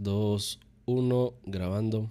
[0.00, 2.10] 2, 1, grabando.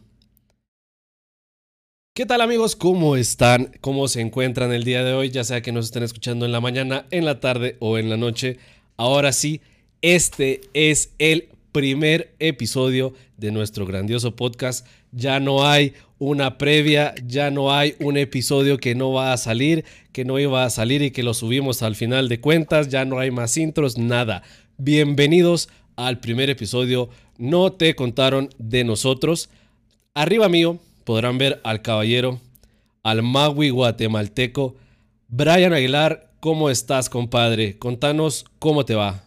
[2.13, 2.75] ¿Qué tal amigos?
[2.75, 3.71] ¿Cómo están?
[3.81, 5.31] ¿Cómo se encuentran el día de hoy?
[5.31, 8.17] Ya sea que nos estén escuchando en la mañana, en la tarde o en la
[8.17, 8.57] noche.
[8.95, 9.61] Ahora sí,
[10.03, 14.85] este es el primer episodio de nuestro grandioso podcast.
[15.11, 19.83] Ya no hay una previa, ya no hay un episodio que no va a salir,
[20.11, 23.17] que no iba a salir y que lo subimos al final de cuentas, ya no
[23.17, 24.43] hay más intros, nada.
[24.77, 25.69] Bienvenidos
[26.07, 27.09] al primer episodio.
[27.37, 29.49] No te contaron de nosotros.
[30.13, 32.39] Arriba mío podrán ver al caballero,
[33.03, 34.75] al magui guatemalteco,
[35.27, 36.29] Brian Aguilar.
[36.39, 37.77] ¿Cómo estás, compadre?
[37.77, 39.21] Contanos cómo te va.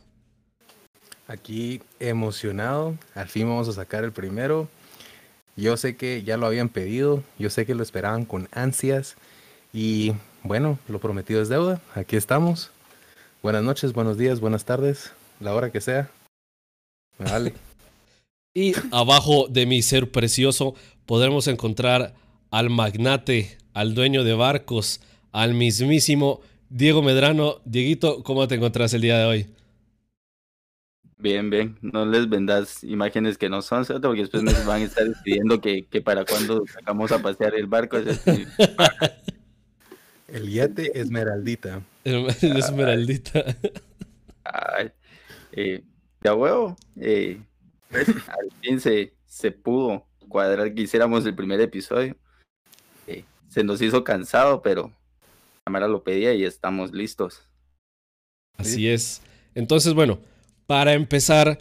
[1.28, 4.68] Aquí emocionado, al fin vamos a sacar el primero.
[5.56, 9.16] Yo sé que ya lo habían pedido, yo sé que lo esperaban con ansias
[9.74, 10.12] y
[10.42, 12.70] bueno, lo prometido es deuda, aquí estamos.
[13.42, 16.08] Buenas noches, buenos días, buenas tardes, la hora que sea.
[18.54, 20.74] Y abajo de mi ser precioso
[21.06, 22.14] podremos encontrar
[22.50, 25.00] al magnate, al dueño de barcos,
[25.32, 27.60] al mismísimo Diego Medrano.
[27.64, 29.46] Dieguito, ¿cómo te encontrás el día de hoy?
[31.22, 31.78] Bien, bien.
[31.82, 34.08] No les vendas imágenes que no son, ¿cierto?
[34.08, 37.66] Porque después me van a estar pidiendo que, que para cuando sacamos a pasear el
[37.66, 37.96] barco.
[40.28, 41.82] el yate Esmeraldita.
[42.02, 43.44] El, Esmeraldita.
[44.44, 44.90] Ay,
[45.52, 45.84] eh,
[46.22, 46.76] ya huevo.
[47.00, 47.40] Eh,
[47.90, 52.16] pues, al fin se, se pudo cuadrar que el primer episodio.
[53.06, 54.90] Eh, se nos hizo cansado, pero
[55.64, 57.42] Cámara lo pedía y estamos listos.
[58.56, 59.22] Así es.
[59.54, 60.18] Entonces, bueno,
[60.66, 61.58] para empezar,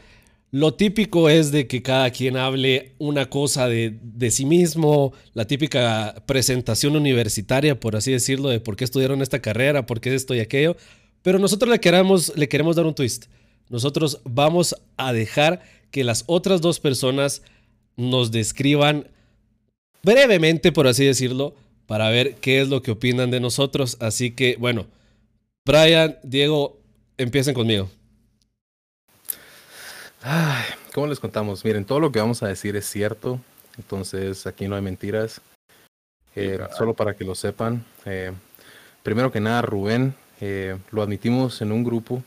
[0.51, 3.99] lo típico es de que cada quien hable una cosa de,
[4.31, 9.85] sí mismo, la típica presentación universitaria, por así decirlo, de por qué estudiaron esta carrera,
[9.85, 10.75] por qué esto y aquello.
[11.21, 13.25] Pero nosotros le queremos, le queremos dar un twist.
[13.71, 17.41] Nosotros vamos a dejar que las otras dos personas
[17.95, 19.07] nos describan
[20.03, 21.55] brevemente, por así decirlo,
[21.87, 23.97] para ver qué es lo que opinan de nosotros.
[23.99, 24.85] Así que, bueno,
[25.65, 26.79] Brian, Diego,
[27.17, 27.89] empiecen conmigo.
[30.21, 31.63] Ay, ¿Cómo les contamos?
[31.63, 33.39] Miren, todo lo que vamos a decir es cierto,
[33.77, 35.39] entonces aquí no hay mentiras.
[36.35, 37.85] Eh, solo para que lo sepan.
[38.05, 38.33] Eh,
[39.01, 42.21] primero que nada, Rubén, eh, lo admitimos en un grupo,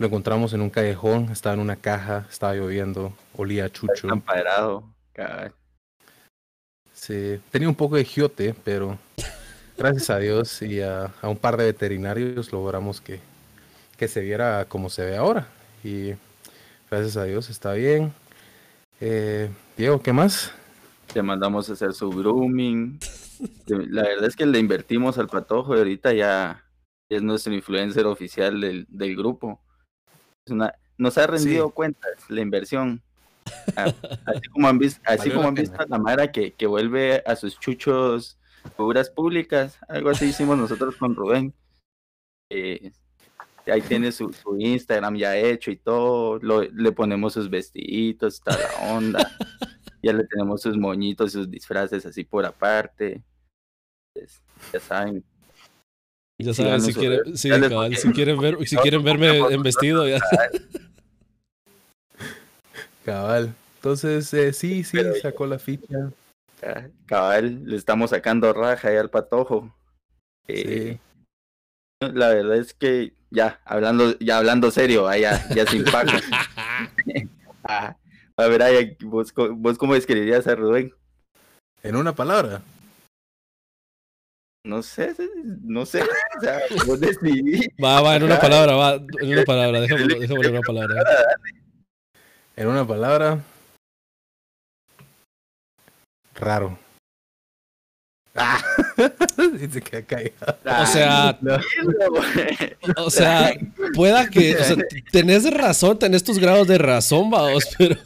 [0.00, 4.10] lo encontramos en un callejón, estaba en una caja, estaba lloviendo, olía a chucho.
[4.10, 4.82] Amparado,
[6.92, 8.98] Sí, tenía un poco de giote, pero
[9.78, 13.20] gracias a Dios y a, a un par de veterinarios logramos que,
[13.96, 15.46] que se viera como se ve ahora.
[15.84, 16.14] Y
[16.90, 18.12] Gracias a Dios, está bien.
[19.00, 20.52] Eh, Diego, ¿qué más?
[21.12, 22.98] Te mandamos a hacer su grooming.
[23.68, 26.64] La verdad es que le invertimos al patojo y ahorita ya
[27.08, 29.60] es nuestro influencer oficial del, del grupo.
[30.50, 33.02] Una, nos ha rendido cuentas la inversión.
[33.76, 33.92] Ah,
[34.26, 37.36] así como han visto, así como han visto a la Mara que, que vuelve a
[37.36, 38.38] sus chuchos
[38.76, 41.54] figuras públicas, algo así hicimos nosotros con Rubén.
[42.50, 42.92] Eh,
[43.70, 49.30] ahí tiene su, Instagram ya hecho y todo, le ponemos sus vestiditos, está la onda,
[50.02, 53.22] ya le tenemos sus moñitos, sus disfraces así por aparte,
[54.12, 55.24] pues, ya saben.
[56.42, 57.48] Ya saben, si, quieren, si,
[58.12, 60.20] quieren ver, si quieren verme en vestido, ya.
[63.04, 63.54] Cabal.
[63.76, 66.10] Entonces, eh, sí, sí, sacó la ficha.
[67.06, 69.74] Cabal, le estamos sacando raja ahí al patojo.
[70.48, 70.98] Eh,
[72.00, 76.10] la verdad es que ya, hablando, ya hablando serio, ya, ya sin pago.
[77.62, 77.94] Ah,
[78.38, 80.94] a ver, ¿vos, ¿vos cómo describirías a Rubén?
[81.82, 82.62] En una palabra.
[84.62, 85.14] No sé,
[85.62, 86.02] no sé.
[86.02, 87.68] O sea, vos decidís.
[87.82, 91.02] Va, va, en una palabra, va, en una palabra, déjame, déjame en una palabra.
[92.56, 93.40] En una palabra.
[96.34, 96.78] Raro.
[98.34, 98.62] Ah.
[99.58, 100.34] Dice que
[100.64, 101.38] O sea,
[102.96, 103.52] o sea,
[103.94, 104.76] pueda que, o sea,
[105.10, 107.96] tenés razón, tenés tus grados de razón, vamos, pero.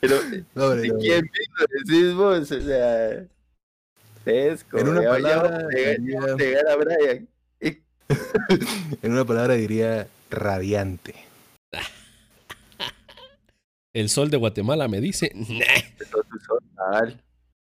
[0.00, 0.16] Pero,
[0.54, 1.30] no, no, quién
[1.84, 2.50] decís vos?
[2.50, 3.26] O sea,
[4.30, 6.60] en una palabra, diría...
[6.70, 7.28] a Brian.
[9.02, 11.14] en una palabra diría radiante.
[13.92, 15.32] El sol de Guatemala me dice.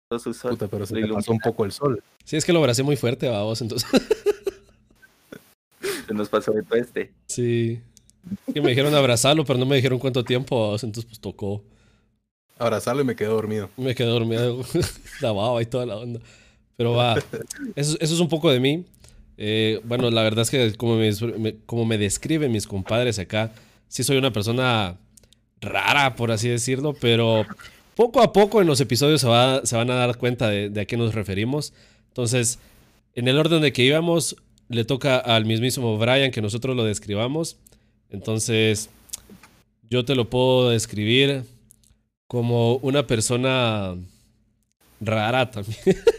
[0.09, 2.03] Puta, pero se le pasó un poco el sol.
[2.23, 3.89] Sí, es que lo abracé muy fuerte, vamos, entonces.
[6.05, 7.13] se nos pasó el peste.
[7.27, 7.81] Sí.
[8.53, 11.63] Que me dijeron abrazarlo, pero no me dijeron cuánto tiempo, vamos, entonces pues tocó.
[12.59, 13.69] Abrazarlo y me quedé dormido.
[13.77, 14.65] Me quedé dormido,
[15.21, 16.19] la baba y toda la onda.
[16.77, 17.15] Pero va,
[17.75, 18.85] eso, es un poco de mí.
[19.37, 23.51] Eh, bueno, la verdad es que como me, como me describen mis compadres acá,
[23.87, 24.97] sí soy una persona
[25.59, 27.45] rara, por así decirlo, pero
[27.95, 30.81] poco a poco en los episodios se, va- se van a dar cuenta de, de
[30.81, 31.73] a qué nos referimos.
[32.09, 32.59] Entonces,
[33.15, 34.35] en el orden de que íbamos,
[34.69, 37.57] le toca al mismísimo Brian que nosotros lo describamos.
[38.11, 38.89] Entonces,
[39.89, 41.43] yo te lo puedo describir
[42.27, 43.95] como una persona
[44.99, 45.77] rara también.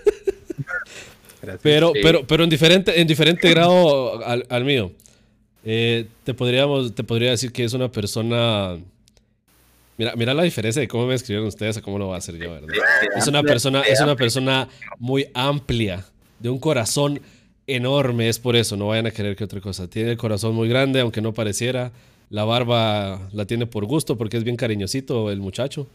[1.42, 1.60] Gracias.
[1.62, 2.00] Pero, Sí.
[2.02, 4.92] pero, pero en diferente, en diferente grado al, al mío.
[5.64, 8.78] Eh, te, podríamos, te podría decir que es una persona.
[9.96, 12.36] Mira, mira la diferencia de cómo me escribieron ustedes a cómo lo voy a hacer
[12.36, 12.68] yo, ¿verdad?
[13.16, 14.68] Es una persona, es una persona
[14.98, 16.04] muy amplia,
[16.38, 17.20] de un corazón
[17.66, 19.90] enorme, es por eso, no vayan a querer que otra cosa.
[19.90, 21.90] Tiene el corazón muy grande, aunque no pareciera.
[22.30, 25.88] La barba la tiene por gusto porque es bien cariñosito el muchacho.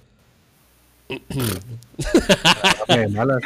[1.10, 3.42] De malas.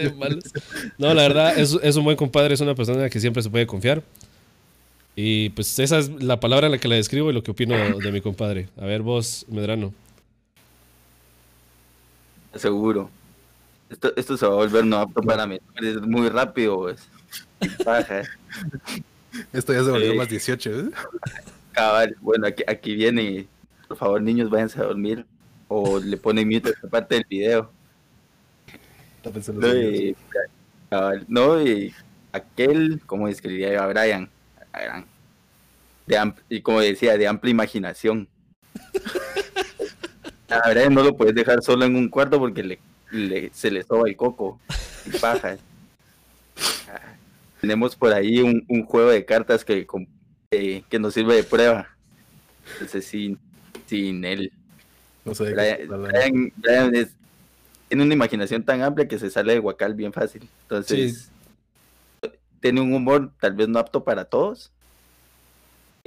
[0.00, 0.52] De malas.
[0.98, 3.66] No, la verdad, es, es un buen compadre, es una persona que siempre se puede
[3.66, 4.02] confiar.
[5.14, 7.74] Y pues esa es la palabra en la que la describo y lo que opino
[7.98, 8.68] de mi compadre.
[8.76, 9.94] A ver, vos, Medrano.
[12.54, 13.10] Seguro.
[13.88, 15.58] Esto, esto se va a volver no apto para mí.
[15.76, 17.08] Es muy rápido, pues.
[19.52, 20.16] Esto ya se volvió Sí.
[20.18, 20.80] más 18.
[20.80, 20.90] ¿eh?
[21.72, 22.16] Cabal.
[22.20, 23.46] Bueno, aquí, aquí viene.
[23.88, 25.24] Por favor, niños, váyanse a dormir.
[25.68, 27.70] O le ponen mute a esta parte del video.
[29.60, 30.16] No, y,
[30.90, 31.92] cabal, no, y
[32.32, 34.30] aquel, como describiría yo a Brian,
[34.72, 35.06] a Brian,
[36.06, 38.28] de y como decía, de amplia imaginación.
[40.48, 42.78] A Brian no lo puedes dejar solo en un cuarto porque le,
[43.10, 44.60] le- se le soba el coco
[45.04, 45.56] y paja.
[47.60, 49.84] Tenemos por ahí un, un juego de cartas que,
[50.52, 51.88] eh, que nos sirve de prueba.
[52.74, 53.38] Entonces, sin,
[53.86, 54.52] sin él.
[55.24, 56.18] No sé Brian, estás hablando.
[56.18, 57.14] Brian- Brian es-
[57.88, 60.48] tiene una imaginación tan amplia que se sale de guacal bien fácil.
[60.62, 61.30] Entonces,
[62.60, 64.70] tiene un humor tal vez no apto para todos.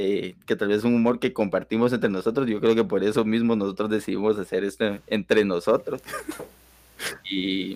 [0.01, 2.47] eh, que tal vez es un humor que compartimos entre nosotros.
[2.47, 6.01] Yo creo que por eso mismo nosotros decidimos hacer esto entre nosotros.
[7.29, 7.75] y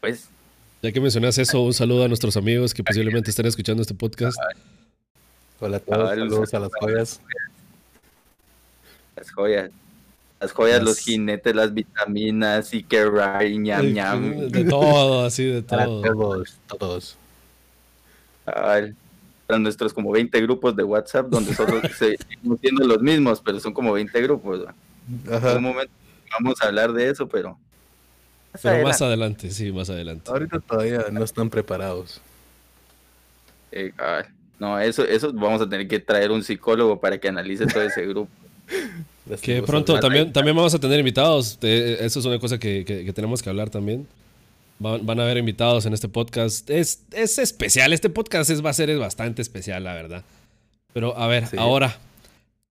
[0.00, 0.28] pues
[0.82, 4.36] Ya que mencionas eso, un saludo a nuestros amigos que posiblemente estén escuchando este podcast.
[5.58, 7.20] Hola a todos, saludos a las joyas.
[9.16, 9.70] Las joyas.
[10.40, 14.48] Las joyas, los jinetes, las vitaminas, y que ray, ñam, ñam.
[14.48, 16.02] De todo, así de Para todo.
[16.02, 17.16] todos, todos.
[18.46, 18.96] Cabal.
[19.46, 23.74] Para nuestros como 20 grupos de WhatsApp donde solo seguimos siendo los mismos, pero son
[23.74, 24.60] como 20 grupos.
[25.26, 25.92] En un momento
[26.38, 27.58] vamos a hablar de eso, pero...
[28.52, 29.50] más Pero más adelante.
[29.50, 30.30] sí, más adelante.
[30.30, 32.20] Ahorita todavía no están preparados.
[33.72, 34.26] Eh, cabal.
[34.58, 38.06] no, eso, eso vamos a tener que traer un psicólogo para que analice todo ese
[38.06, 38.30] grupo.
[39.42, 41.58] Que pronto también, también vamos a tener invitados.
[41.62, 44.06] Eso es una cosa que, que- que tenemos que hablar también.
[44.78, 46.68] Van, van a haber invitados en este podcast.
[46.70, 47.92] Es, es especial.
[47.92, 50.24] Este podcast es, va a ser es bastante especial, la verdad.
[50.92, 51.56] Pero a ver, Sí.
[51.58, 51.96] ahora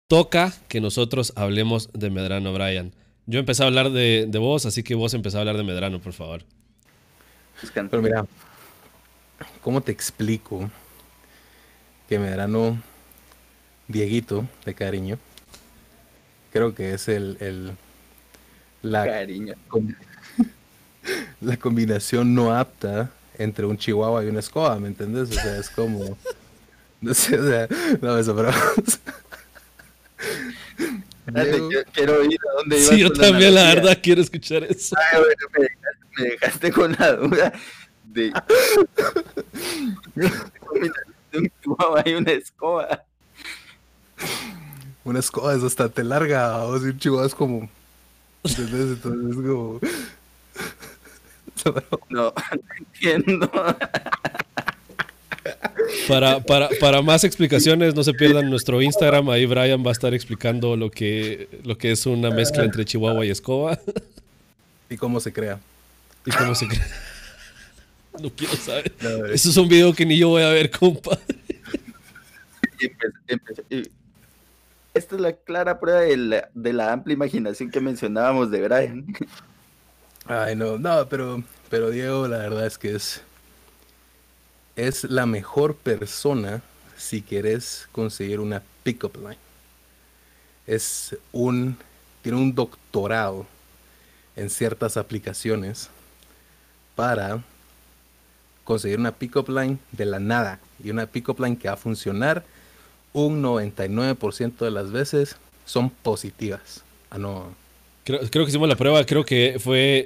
[0.08, 2.92] toca que nosotros hablemos de Medrano, Brian.
[3.26, 6.00] Yo empecé a hablar de, de vos, así que vos empezá a hablar de Medrano,
[6.00, 6.42] por favor.
[7.74, 8.26] Pero mira,
[9.62, 10.68] ¿cómo te explico
[12.08, 12.82] que Medrano
[13.86, 15.18] Dieguito de cariño?
[16.52, 17.72] Creo que es el, el
[18.82, 19.54] la, Cariño.
[19.68, 19.94] com-
[21.40, 25.30] la combinación no apta entre un chihuahua y una escoba, ¿me entiendes?
[25.30, 26.18] O sea, es como
[27.00, 27.68] no sé, o sea,
[28.02, 28.50] no eso, pero
[31.26, 34.64] Espérate, Diego- quiero, oír a dónde ibas Sí, yo la también, la verdad, quiero escuchar
[34.64, 34.96] eso.
[35.12, 37.52] Ay, bueno, me, dejaste, me dejaste con la duda
[38.04, 38.32] de,
[41.32, 43.04] de un chihuahua y una escoba.
[45.10, 47.68] Una escoba es bastante larga, o sea, un chihuahua es como
[48.44, 48.96] ¿entendés?
[48.96, 49.80] Entonces es como
[52.08, 52.32] No, no
[52.78, 53.50] entiendo.
[56.08, 59.28] Para, para, para más explicaciones, no se pierdan nuestro Instagram.
[59.30, 63.26] Ahí Brian va a estar explicando lo que, lo que es una mezcla entre Chihuahua
[63.26, 63.78] y Escoba.
[64.88, 65.58] y cómo se crea.
[66.24, 66.82] ¿Y cómo se cree?
[68.20, 68.92] No quiero saber.
[69.00, 71.18] No, Eso es un video que ni yo voy a ver, compa.
[72.80, 73.90] Y empe- empe- y-
[74.92, 79.06] Esta es la clara prueba de la, de la amplia imaginación que mencionábamos de Brian.
[80.26, 83.22] Ay, no, no, pero, pero Diego, la verdad es que es,
[84.76, 86.62] es la mejor persona
[86.96, 89.38] si quieres conseguir una pickup line.
[90.66, 91.76] Es un,
[92.22, 93.46] tiene un doctorado
[94.36, 95.88] en ciertas aplicaciones
[96.94, 97.42] para
[98.64, 102.44] conseguir una pickup line de la nada y una pickup line que va a funcionar
[103.12, 106.84] un 99% de las veces son positivas.
[107.10, 107.54] Ah, no.
[108.04, 109.04] Creo, creo que hicimos la prueba.
[109.04, 110.04] Creo que fue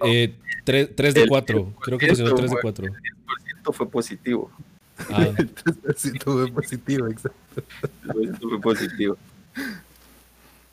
[0.65, 1.73] 3 de El 4.
[1.81, 2.87] Creo que funcionó 3 de 4.
[3.57, 4.51] Esto fue positivo.
[5.11, 7.63] Ah, Entonces, sí, tuve positivo, exacto.
[8.23, 9.17] Esto fue positivo.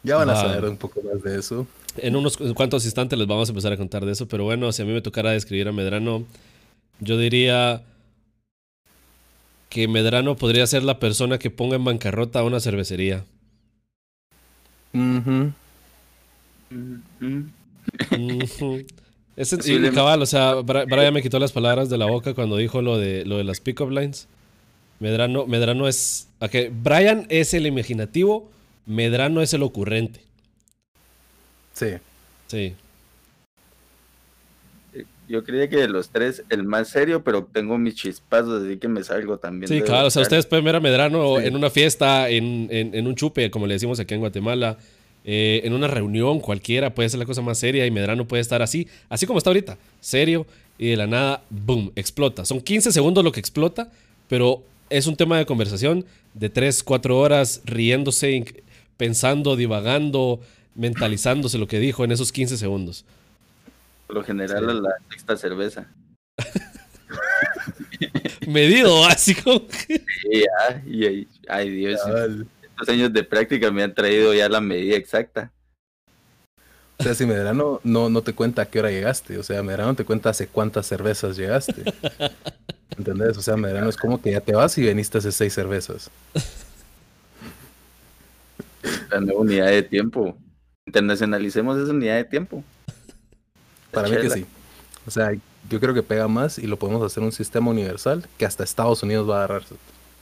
[0.04, 0.42] Ya van a Va.
[0.42, 1.68] saber un poco más de eso.
[1.98, 4.72] en unos cu- cuantos instantes les vamos a empezar a contar de eso, pero bueno,
[4.72, 6.24] si a mí me tocara describir a Medrano,
[7.00, 7.84] yo diría
[9.72, 13.24] que Medrano podría ser la persona que ponga en bancarrota a una cervecería.
[14.94, 15.54] Ujú.
[16.70, 18.86] Mm, Ujú.
[19.38, 19.96] Ese, y Posiblemente.
[19.96, 23.24] cabal, o sea, Brian me quitó las palabras de la boca cuando dijo lo de,
[23.26, 24.28] lo de las pick-up lines.
[25.00, 26.28] Medrano, Medrano es...
[26.42, 28.52] ok, Brian es el imaginativo,
[28.86, 30.20] Medrano es el ocurrente.
[31.74, 31.94] Sí.
[32.48, 32.76] Sí.
[35.32, 38.88] Yo creía que de los tres, el más serio, pero tengo mis chispazos, así que
[38.88, 39.68] me salgo también.
[39.70, 41.46] Sí, claro, o sea, ustedes pueden ver a Medrano Sí.
[41.48, 44.78] en una fiesta, en, en- en un chupe, como le decimos aquí en Guatemala,
[45.24, 48.62] eh, en una reunión cualquiera, puede ser la cosa más seria y Medrano puede estar
[48.62, 50.46] así, así como está ahorita, serio,
[50.78, 52.44] y de la nada, boom, explota.
[52.44, 53.92] Son 15 segundos lo que explota,
[54.28, 58.44] pero es un tema de conversación de 3, 4 horas, riéndose,
[58.98, 60.40] pensando, divagando,
[60.76, 63.06] mentalizándose lo que dijo en esos 15 segundos.
[64.12, 64.70] Por lo general, Sí.
[64.70, 65.86] a la sexta cerveza.
[68.46, 69.66] Medido básico.
[70.30, 72.46] Ya, y, y- ay Dios, Cabal.
[72.62, 75.50] estos años de práctica me han traído ya la medida exacta.
[77.00, 79.96] O sea, si Medrano no, no te cuenta a qué hora llegaste, o sea, Medrano
[79.96, 81.82] te cuenta hace cuántas cervezas llegaste.
[82.98, 83.38] ¿Entendés?
[83.38, 86.12] O sea, Medrano es como que ya te vas y veniste hace seis cervezas.
[89.10, 90.38] La nueva unidad de tiempo.
[90.86, 92.62] Internacionalicemos esa unidad de tiempo.
[93.92, 94.36] Para mí que Chela.
[94.36, 94.46] sí.
[95.06, 95.32] O sea,
[95.70, 99.04] yo creo que pega más y lo podemos hacer un sistema universal que hasta Estados
[99.04, 99.76] Unidos va a agarrarse.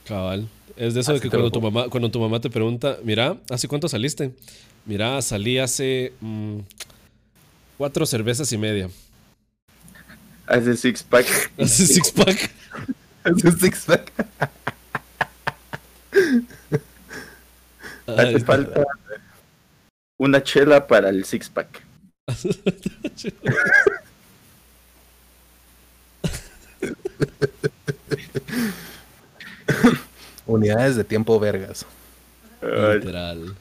[0.04, 0.48] Cabal.
[0.76, 3.68] Es de eso de que cuando tu, mamá, cuando tu mamá te pregunta, mira, ¿hace
[3.68, 4.32] cuánto saliste?
[4.86, 6.58] Mira, salí hace mm,
[7.76, 8.88] cuatro cervezas y media.
[10.46, 11.26] Hace six pack.
[11.58, 12.50] Hace six pack.
[13.24, 14.12] Un six pack.
[18.06, 18.84] Hace falta
[20.18, 21.82] una chela para el six pack.
[30.46, 31.86] Unidades de tiempo vergas.
[32.60, 33.54] Literal.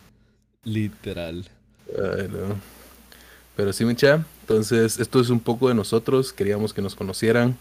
[0.64, 1.46] Literal.
[1.90, 2.56] Ay, no.
[3.56, 4.26] Pero sí, Micha.
[4.42, 6.34] Entonces, esto es un poco de nosotros.
[6.34, 7.58] Queríamos que nos conocieran.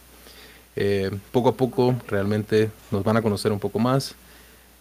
[0.76, 4.14] Eh, poco a poco, realmente nos van a conocer un poco más.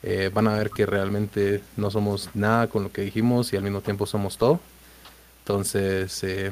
[0.03, 3.63] Eh, van a ver que realmente no somos nada con lo que dijimos y al
[3.63, 4.59] mismo tiempo somos todo.
[5.47, 6.51] Entonces, eh,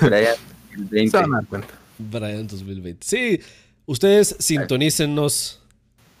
[0.00, 0.36] Brian,
[0.76, 1.10] el 20.
[1.10, 1.74] se van a dar cuenta.
[1.98, 3.04] Brian 2020.
[3.04, 3.40] Sí,
[3.84, 5.60] ustedes sintonícennos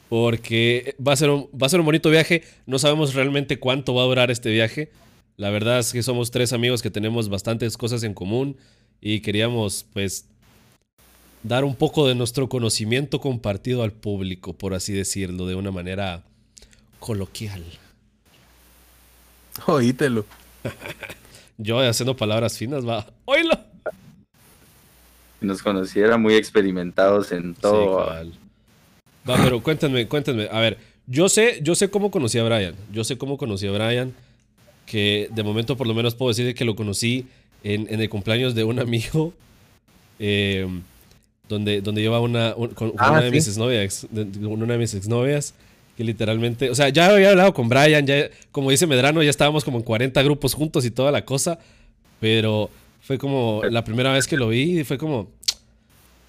[0.08, 2.42] porque va a, ser un, va a ser un bonito viaje.
[2.66, 4.90] No sabemos realmente cuánto va a durar este viaje.
[5.36, 8.56] La verdad es que somos tres amigos que tenemos bastantes cosas en común
[9.00, 10.26] y queríamos pues
[11.44, 16.24] dar un poco de nuestro conocimiento compartido al público, por así decirlo, de una manera
[16.98, 17.62] coloquial.
[19.68, 20.24] Oítelo.
[21.58, 23.06] Yo haciendo palabras finas, va.
[23.24, 23.58] ¡Oílo!
[25.40, 27.96] Si nos conociera muy experimentados en todo.
[29.28, 30.48] Va, pero cuéntenme, cuéntenme.
[30.50, 32.74] A ver, yo sé, yo sé cómo conocí a Brian.
[32.92, 34.14] Yo sé cómo conocí a Brian.
[34.86, 37.26] Que de momento por lo menos puedo decir que lo conocí
[37.64, 39.32] en, en el cumpleaños de un amigo.
[40.18, 40.66] eh,
[41.48, 44.06] donde, donde lleva una, un- con, Ah, una de mis exnovias.
[44.10, 45.54] de- Una de mis exnovias.
[45.96, 49.64] Que literalmente, o sea, ya había hablado con Brian, ya, como dice Medrano, ya estábamos
[49.64, 51.58] como en 40 grupos juntos y toda la cosa.
[52.20, 55.30] Pero fue como la primera vez que lo vi y fue como,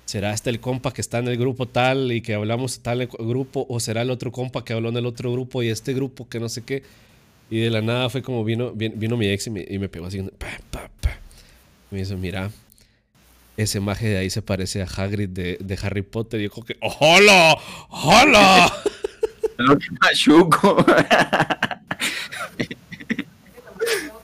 [0.07, 3.65] ¿Será este el compa que está en el grupo tal y que hablamos tal grupo?
[3.67, 6.39] ¿O será el otro compa que habló en el otro grupo y este grupo que
[6.39, 6.83] no sé qué?
[7.49, 10.05] Y de la nada fue como vino, vino, vino mi ex y me, y pegó
[10.05, 10.21] así.
[10.39, 11.19] pa.
[11.91, 12.51] Me dice, mira,
[13.57, 16.39] ese maje de ahí se parece a Hagrid de, de Harry Potter.
[16.39, 17.57] Y yo como que, ¡Hola!
[17.89, 18.73] ¡Hola!
[19.65, 20.85] Lo que machuco.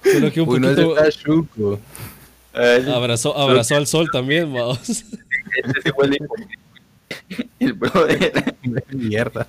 [0.03, 1.79] Solo que un Uy, no es de poquito Tashuko.
[2.53, 4.79] Ay, abrazó, abrazó al sol también, vamos.
[4.89, 6.19] este huele
[7.59, 8.55] El brother.
[8.91, 9.47] Mierda.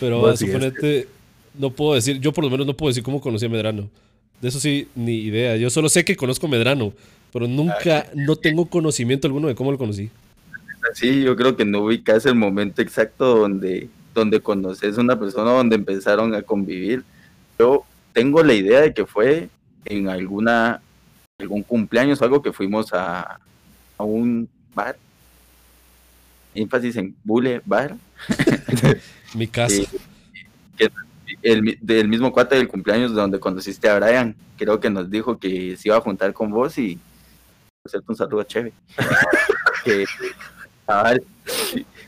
[0.00, 1.08] Pero va, suponete,
[1.54, 3.88] no puedo decir, yo por lo menos no puedo decir cómo conocí a Medrano.
[4.40, 5.56] De eso sí, ni idea.
[5.56, 6.92] Yo solo sé que conozco a Medrano,
[7.32, 10.10] pero nunca, no tengo conocimiento alguno de cómo lo conocí.
[10.94, 15.52] Sí, yo creo que no ubicas el momento exacto donde, donde conoces a una persona,
[15.52, 17.04] donde empezaron a convivir.
[17.58, 19.48] Yo tengo la idea de que fue
[19.84, 20.80] en alguna
[21.38, 23.38] algún cumpleaños algo que fuimos a,
[23.96, 24.96] a un bar.
[26.54, 27.96] Énfasis en Bule Bar.
[29.34, 29.76] Mi casa.
[29.76, 29.86] Sí.
[30.76, 30.90] Que
[31.42, 35.76] el, del mismo cuate del cumpleaños donde conociste a Brian, creo que nos dijo que
[35.76, 36.98] se iba a juntar con vos y
[37.84, 38.72] hacerte un saludo chévere.
[39.84, 40.04] que
[40.88, 41.22] Cabal.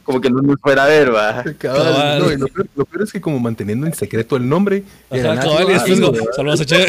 [0.05, 1.45] Como que no nos fuera a ver, va.
[1.59, 2.19] Cabal, Cabal.
[2.19, 4.83] no, y lo, peor, lo peor es que como manteniendo en secreto el nombre.
[6.35, 6.87] saludos a Che.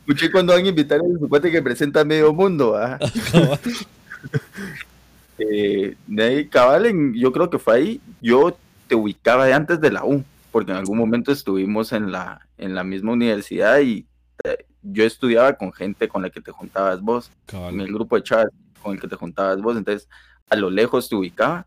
[0.00, 2.98] Escuché cuando van a invitar a su cuate que presenta a medio mundo, va.
[3.32, 3.58] Cabal.
[5.38, 9.80] Eh, de ahí, cabal, en- yo creo que fue ahí, yo te ubicaba de antes
[9.80, 10.22] de la U,
[10.52, 14.06] porque en algún momento estuvimos en la, en la misma universidad y
[14.44, 18.22] eh, yo estudiaba con gente con la que te juntabas vos, en el grupo de
[18.22, 18.48] chavas
[18.84, 20.08] con el que te juntabas vos, entonces
[20.48, 21.66] a lo lejos te ubicaba.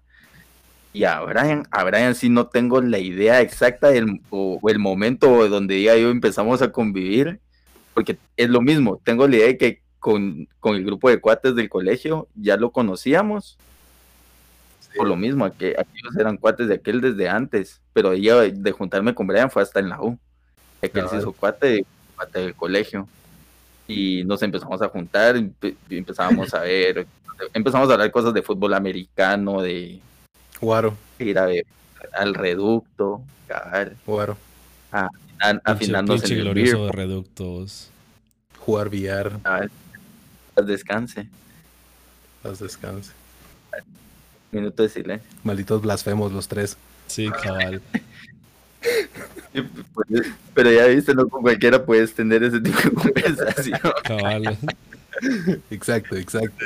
[0.94, 4.80] Y a Brian, a Brian sí no tengo la idea exacta del, o, o el
[4.80, 7.40] momento donde ya yo empezamos a convivir,
[7.94, 11.56] porque es lo mismo, tengo la idea de que con, con el grupo de cuates
[11.56, 13.58] del colegio ya lo conocíamos,
[14.96, 19.14] por lo mismo, que aquellos eran cuates de aquel desde antes, pero ella de juntarme
[19.14, 20.18] con Brian fue hasta en la U,
[20.82, 23.08] que él se hizo cuate, cuate del colegio.
[23.88, 27.08] Y nos empezamos a juntar, empe- empezábamos a ver,
[27.54, 30.00] empezamos a hablar cosas de fútbol americano, de
[30.60, 31.66] Guaro, ir a ver
[32.14, 34.38] al reducto, cabal, guaro.
[34.92, 37.90] a- Pinche, afinándose pinche en el glorioso beer, de reductos.
[38.60, 39.38] Jugar billar.
[39.44, 41.28] Paz Descanse,
[42.44, 43.12] Haz descanse.
[44.52, 45.30] minuto de silencio.
[45.44, 46.76] Malditos blasfemos los tres.
[47.08, 47.82] Sí, cabal.
[49.94, 50.08] Pues,
[50.54, 53.80] Pero ya viste, no con cualquiera puedes tener ese tipo de conversación.
[54.04, 54.58] Cabal.
[55.72, 56.66] Exacto, exacto.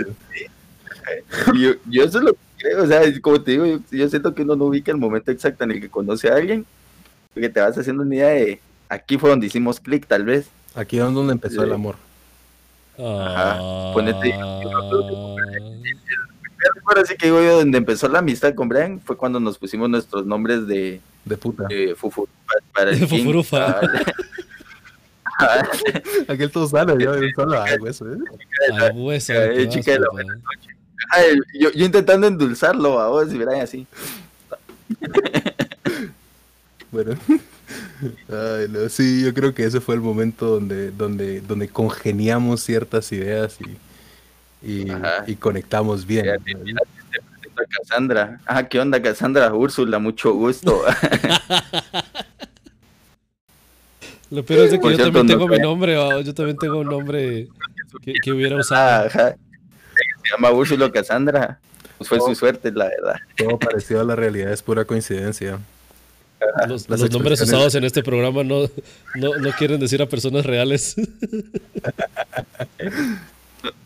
[1.57, 4.33] Yo, yo eso es lo que creo, o sea, como te digo, yo, yo siento
[4.35, 6.65] que uno no ubica el momento exacto en el que conoce a alguien,
[7.33, 8.59] porque te vas haciendo una idea de,
[8.89, 11.95] aquí fue donde hicimos clic tal vez, Aquí es donde empezó el amor.
[12.97, 13.91] Ah.
[13.93, 14.33] ponete-
[16.85, 19.89] Ahora sí que digo yo, donde empezó la amistad con Brian fue cuando nos pusimos
[19.89, 21.67] nuestros nombres de, De puta.
[21.67, 22.31] de fufurufa
[22.73, 23.79] para el De fufurufa.
[26.27, 28.11] Aquel todo sale, yo solo hago eso.
[28.11, 28.17] ¿eh?
[28.79, 29.33] Al hueso.
[29.33, 30.21] Eh, de chica de la papá.
[31.11, 33.87] Ay, yo, yo intentando endulzarlo a vos y Brian así.
[36.91, 37.15] Bueno.
[38.27, 43.09] Ay, no, sí, yo creo que ese fue el momento donde, donde, donde congeniamos ciertas
[43.13, 43.57] ideas
[44.61, 44.91] y,
[45.25, 46.25] y, conectamos bien.
[46.25, 46.35] Ya,
[47.55, 48.39] a Cassandra.
[48.45, 49.53] Ah, ¿qué onda, Cassandra?
[49.53, 50.81] Úrsula, mucho gusto.
[54.29, 56.57] Lo peor es de que Por yo cierto, también no tengo mi nombre, yo también
[56.57, 57.49] tengo un nombre
[58.03, 59.07] que, que hubiera usado.
[59.07, 59.35] Ajá.
[60.23, 61.59] Se llama Úrsula Cassandra.
[61.97, 62.27] Pues fue Oh.
[62.27, 63.15] su suerte, la verdad.
[63.35, 65.59] Todo parecido a la realidad es pura coincidencia.
[66.67, 68.63] Los, nombres usados en este programa no,
[69.15, 70.95] no, no quieren decir a personas reales.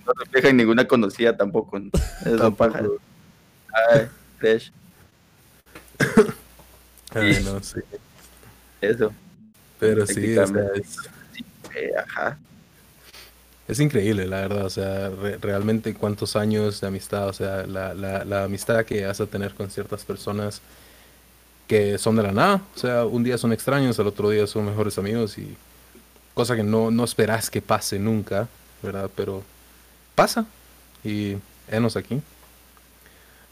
[0.06, 1.78] No reflejan ninguna conocida tampoco.
[1.78, 3.00] Es Tampoco.
[3.92, 4.08] Ay,
[4.40, 4.72] fresh.
[7.14, 7.80] Ay, no, sí.
[8.82, 9.14] Eso.
[9.80, 10.82] Pero sí, o sea, Técnicamente.
[10.82, 10.98] es,
[11.76, 12.38] Eh, ajá.
[13.68, 14.66] es increíble, la verdad.
[14.66, 19.06] O sea, re- realmente cuántos años de amistad, o sea, la, la, la amistad que
[19.06, 20.62] vas a tener con ciertas personas
[21.68, 22.62] que son de la nada.
[22.76, 25.58] O sea, un día son extraños, al otro día son mejores amigos y
[26.34, 28.48] cosa que no, no esperas que pase nunca,
[28.84, 29.10] ¿verdad?
[29.16, 29.44] Pero
[30.16, 30.46] pasa
[31.04, 31.38] y
[31.70, 32.22] enos aquí.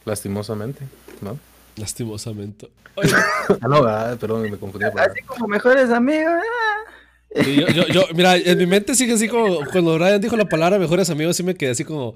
[0.06, 0.84] Lastimosamente,
[1.22, 1.38] ¿no?
[1.78, 2.70] Lastimosamente.
[2.96, 3.10] Oye,
[3.62, 4.86] Ah, no, ah, perdón, me confundí.
[4.86, 6.34] Así como mejores amigos.
[6.34, 7.42] ah.
[7.44, 10.46] sí, yo, yo, yo- mira, en mi mente sigue así como cuando Brian dijo la
[10.46, 12.16] palabra mejores amigos, sí me quedé así como,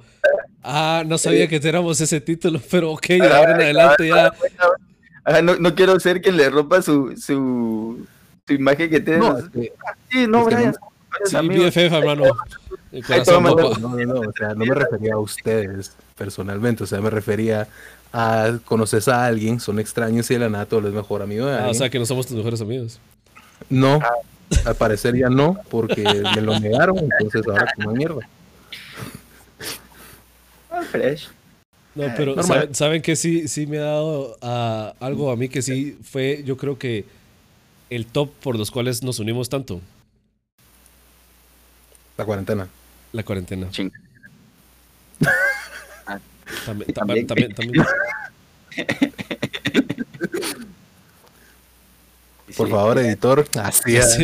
[0.63, 4.31] ah, no sabía que éramos ese título, pero ok, de ahora en adelante ya.
[5.23, 8.05] Ajá, no, no quiero ser quien le rompa su, su,
[8.47, 9.19] su imagen que tiene.
[9.19, 9.73] No, que-
[10.11, 10.75] sí, no, es que Brian.
[11.25, 11.65] Sí, amigos.
[11.73, 12.23] BFF, hermano.
[12.91, 13.03] El.
[13.27, 13.41] No,
[13.79, 17.67] no, no, o sea, no me refería a ustedes personalmente, o sea, me refería
[18.13, 21.57] a conoces a alguien, son extraños y de la nada tú eres mejor amigo de
[21.57, 22.99] Ah, o sea que no somos tus mejores amigos.
[23.69, 23.99] no,
[24.65, 26.03] al parecer ya no, porque
[26.35, 28.27] me lo negaron, entonces ahora como mierda.
[30.71, 31.29] Ah, fresh.
[31.95, 32.45] No, Ay, pero normal.
[32.45, 36.43] ¿saben, saben que sí, sí me ha dado ah, algo a mí que sí fue,
[36.45, 37.05] yo creo que
[37.89, 39.81] el top por los cuales nos unimos tanto,
[42.17, 42.67] La cuarentena.
[43.11, 43.69] La cuarentena.
[43.71, 43.91] Ching.
[46.65, 47.85] También, Y también, también- también, también.
[52.55, 52.71] Por Sí.
[52.71, 54.17] favor, editor, así es.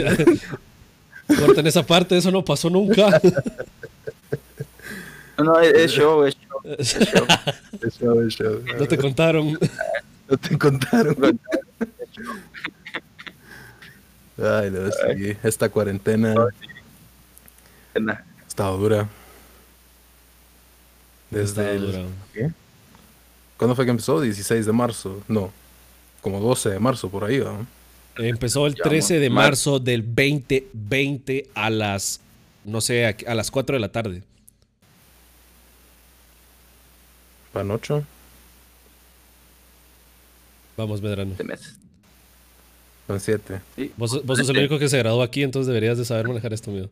[1.28, 3.20] Corten esa parte, eso no pasó nunca.
[5.38, 6.62] No, no, es, es show, es show.
[6.78, 7.28] es show.
[7.82, 8.64] El show, el show.
[8.80, 9.60] No te contaron.
[10.30, 11.40] No te contaron.
[14.38, 16.34] Ay, no, sí, esta cuarentena
[18.54, 19.10] Está dura.
[21.32, 22.04] Desde el, dura.
[22.36, 22.52] ¿qué?
[23.58, 24.22] ¿Cuándo fue que empezó?
[24.22, 25.24] 16 de marzo.
[25.28, 25.52] No,
[26.22, 27.66] como 12 de marzo por ahí, ¿no?
[28.16, 32.20] Empezó el Ya, 13 de mar- marzo del 2020 a las,
[32.64, 34.22] no sé, a, las 4 de la tarde.
[37.56, 38.04] Van ocho.
[40.78, 41.34] Vamos, Medrano.
[43.08, 43.62] Van siete.
[43.76, 43.92] Sí.
[43.98, 46.70] Vos, vos sos el único que se graduó aquí, entonces deberías de saber manejar esto,
[46.70, 46.90] amigo.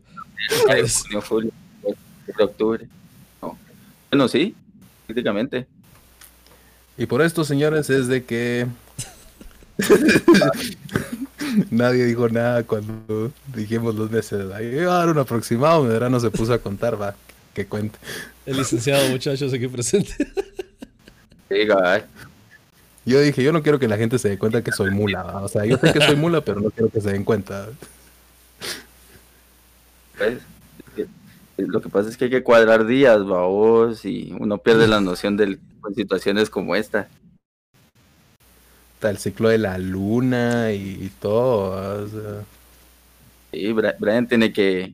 [0.68, 1.52] Mayo, junio, julio,
[2.26, 2.88] septiembre, octubre.
[3.42, 3.58] No.
[4.10, 4.56] Bueno, sí,
[5.06, 5.68] prácticamente.
[6.98, 8.68] Y por esto, señores, es de que
[11.72, 14.52] nadie dijo nada cuando dijimos los meses.
[14.52, 17.16] Ahí iba a dar un aproximado, Medrano se puso a contar, va,
[17.54, 17.98] que cuente.
[18.46, 20.14] El licenciado, muchachos, aquí presente.
[23.06, 25.42] Yo dije, yo no quiero que la gente se dé cuenta que soy mula, ¿va?
[25.42, 27.68] o sea, yo sé que soy mula, pero no quiero que se den cuenta.
[30.22, 31.08] Pues, es que-
[31.64, 35.38] lo que pasa es que hay que cuadrar días, babos, y uno pierde la noción
[35.38, 35.58] de
[35.96, 37.08] situaciones como esta.
[38.96, 41.94] Está el ciclo de la luna y, y todo, ¿va?
[42.04, 42.44] o sea,
[43.52, 44.94] Sí, Brian tiene que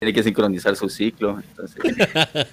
[0.00, 1.40] tiene que sincronizar su ciclo.
[1.40, 1.80] Entonces,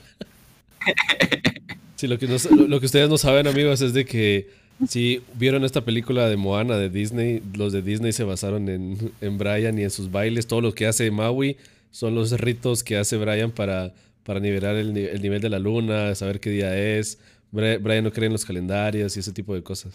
[1.95, 4.49] Sí, lo que, lo que ustedes no saben, amigos, es de que
[4.87, 9.37] si vieron esta película de Moana de Disney, los de Disney se basaron en, en
[9.37, 10.47] Brian y en sus bailes.
[10.47, 11.57] Todo lo que hace Maui
[11.91, 15.59] son los ritos que hace Brian para, para nivelar el, ni- el nivel de la
[15.59, 17.19] luna, saber qué día es.
[17.51, 19.93] Brian no cree en los calendarios y ese tipo de cosas.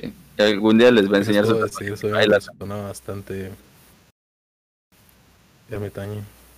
[0.00, 0.12] sí.
[0.38, 1.54] Algún día les va a enseñar eso
[1.96, 3.50] soy una persona bastante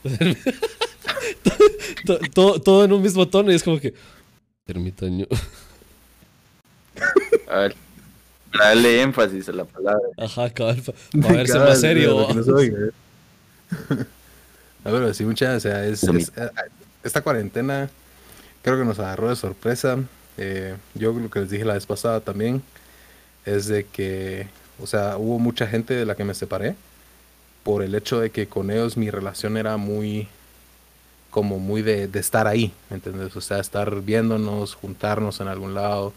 [2.34, 3.94] todo, todo en un mismo tono y es como que...
[4.66, 5.26] Ermitaño.
[7.48, 7.76] A ver,
[8.52, 10.08] para darle énfasis a la palabra.
[10.18, 10.82] Ajá, cabal,
[11.20, 12.26] para verse Cabal, más serio.
[12.28, 12.90] pero no soy, ¿eh?
[14.84, 16.50] A ver, sí, mucha, o sea, es, es- eh,
[17.02, 17.90] esta cuarentena
[18.62, 19.98] creo que nos agarró de sorpresa.
[20.38, 22.62] Eh, yo lo que les dije la vez pasada también
[23.46, 24.48] es de que,
[24.82, 26.76] o sea, hubo mucha gente de la que me separé
[27.64, 30.28] por el hecho de que con ellos mi relación era muy,
[31.30, 33.36] como muy de, de estar ahí, ¿me entiendes?
[33.36, 36.12] O sea, estar viéndonos, juntarnos en algún lado.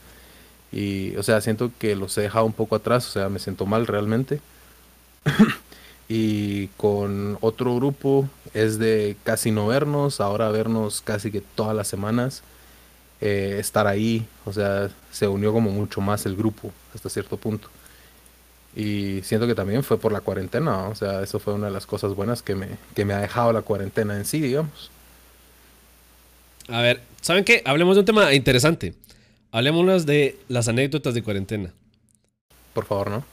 [0.72, 3.66] Y, o sea, siento que los he dejado un poco atrás, o sea, me siento
[3.66, 4.40] mal realmente.
[6.10, 11.88] y con otro grupo es de casi no vernos, ahora vernos casi que todas las
[11.88, 12.44] semanas,
[13.22, 17.68] eh, estar ahí, o sea, se unió como mucho más el grupo hasta cierto punto.
[18.76, 20.90] Y siento que también fue por la cuarentena, ¿no?
[20.90, 23.52] o sea, eso fue una de las cosas buenas que me, que me ha dejado
[23.52, 24.90] la cuarentena en sí, digamos.
[26.70, 27.62] A ver, ¿saben qué?
[27.66, 28.94] Hablemos de un tema interesante.
[29.52, 31.74] Hablemos de las anécdotas de cuarentena.
[32.74, 33.26] Por favor, ¿no?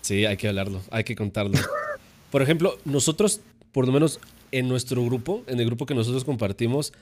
[0.00, 1.58] Sí, hay que hablarlo, hay que contarlo.
[2.32, 3.40] Por ejemplo, nosotros,
[3.70, 4.18] por lo menos
[4.50, 6.92] en nuestro grupo, en el grupo que nosotros compartimos,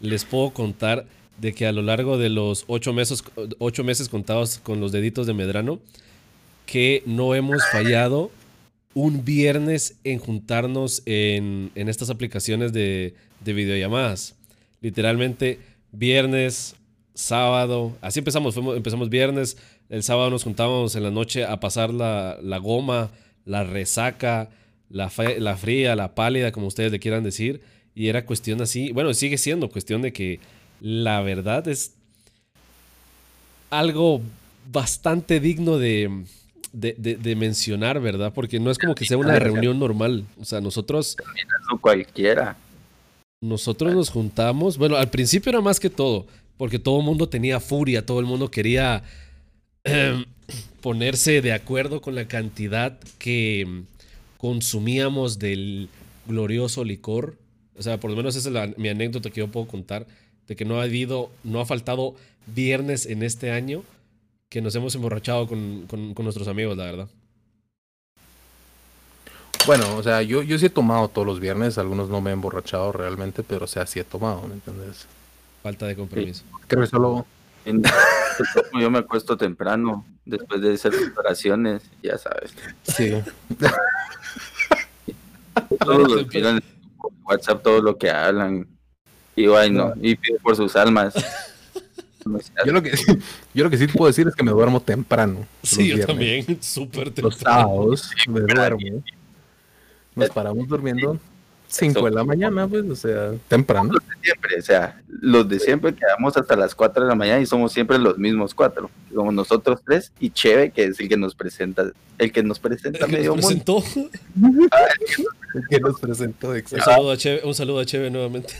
[0.00, 1.06] les puedo contar
[1.38, 3.24] de que a lo largo de los ocho meses,
[3.58, 5.80] ocho meses contados con los deditos de Medrano,
[6.66, 8.30] que no hemos fallado
[8.92, 14.34] un viernes en juntarnos en, en estas aplicaciones de, de videollamadas.
[14.82, 15.58] Literalmente,
[15.90, 16.76] viernes,
[17.14, 19.56] sábado, así empezamos, fuimos- empezamos viernes,
[19.88, 23.10] el sábado nos juntábamos en la noche a pasar la, la goma,
[23.44, 24.48] la resaca,
[24.88, 27.60] la, fe- la fría, la pálida, como ustedes le quieran decir,
[27.94, 30.40] y era cuestión así, bueno, sigue siendo cuestión de que
[30.80, 31.94] la verdad es
[33.70, 34.20] algo
[34.70, 36.24] bastante digno de,
[36.72, 38.32] de, de- de mencionar, ¿verdad?
[38.34, 41.16] Porque no es como que sea una reunión normal, o sea, nosotros...
[41.70, 42.56] No cualquiera.
[43.42, 47.60] Nosotros nos juntamos, bueno, al principio era más que todo, porque todo el mundo tenía
[47.60, 49.02] furia, todo el mundo quería
[49.84, 50.24] em,
[50.80, 53.84] ponerse de acuerdo con la cantidad que em,
[54.38, 55.88] consumíamos del
[56.26, 57.36] glorioso licor.
[57.76, 60.06] O sea, por lo menos esa es mi anécdota que yo puedo contar,
[60.46, 62.14] de que no ha habido, no ha faltado
[62.46, 63.82] viernes en este año
[64.48, 67.08] que nos hemos emborrachado con, con- con nuestros amigos, la verdad.
[69.66, 72.32] Bueno, o sea, yo, yo sí he tomado todos los viernes, algunos no me he
[72.32, 75.06] emborrachado realmente, pero o sea, sí he tomado, ¿me entiendes?
[75.62, 76.44] Falta de compromiso.
[76.66, 77.26] Creo que solo...
[77.64, 77.82] En-
[78.80, 82.52] Yo me acuesto temprano, después de hacer preparaciones, ya sabes.
[82.82, 83.12] Sí.
[85.78, 86.62] Todos los miran en
[87.24, 88.66] WhatsApp todo lo que hablan.
[89.36, 91.14] Y ay no, y pido por sus almas.
[92.64, 92.92] Yo lo que
[93.52, 95.46] yo lo que sí te puedo decir es que me duermo temprano.
[95.62, 96.46] Sí, los yo viernes.
[96.46, 97.40] también, súper Los temprano.
[97.68, 99.02] sábados me duermo.
[100.14, 101.18] Nos paramos durmiendo
[101.72, 103.92] 5 de la mañana, pues, o sea, temprano.
[103.94, 107.40] Los de siempre, o sea, los de siempre quedamos hasta las 4 de la mañana
[107.40, 108.90] y somos siempre los mismos cuatro.
[109.12, 112.98] Somos nosotros tres y Cheve, que es el que nos presenta, el que nos presenta
[112.98, 113.82] El que medio nos mundo.
[113.82, 114.18] presentó.
[115.54, 116.84] El que nos presentó, Un exacto.
[116.84, 118.54] saludo a Cheve, un saludo a Cheve nuevamente.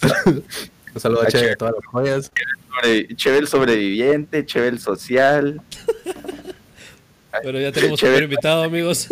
[0.92, 2.32] Un saludo a Che y a todas las joyas.
[3.14, 5.60] Cheve el sobreviviente, Cheve el social.
[7.42, 8.12] Pero ya tenemos Cheve.
[8.14, 9.08] primer invitado, amigos.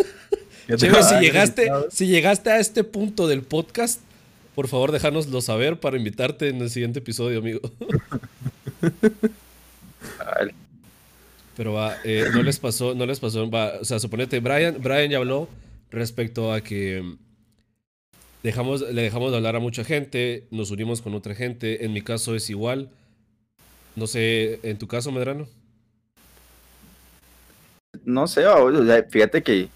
[0.77, 4.01] Si llegaste, si llegaste a este punto del podcast,
[4.53, 7.61] Por favor, déjanoslo saber para invitarte en el siguiente episodio, amigo.
[11.55, 15.09] Pero va, eh, no les pasó, no les pasó, va, o sea, suponete, Brian, Brian
[15.09, 15.47] ya habló
[15.91, 17.15] respecto a que
[18.43, 22.01] dejamos, le dejamos de hablar a mucha gente, nos unimos con otra gente, en mi
[22.01, 22.89] caso es igual.
[23.95, 25.47] No sé, ¿en tu caso, Medrano?
[28.03, 28.43] No sé,
[29.09, 29.69] fíjate que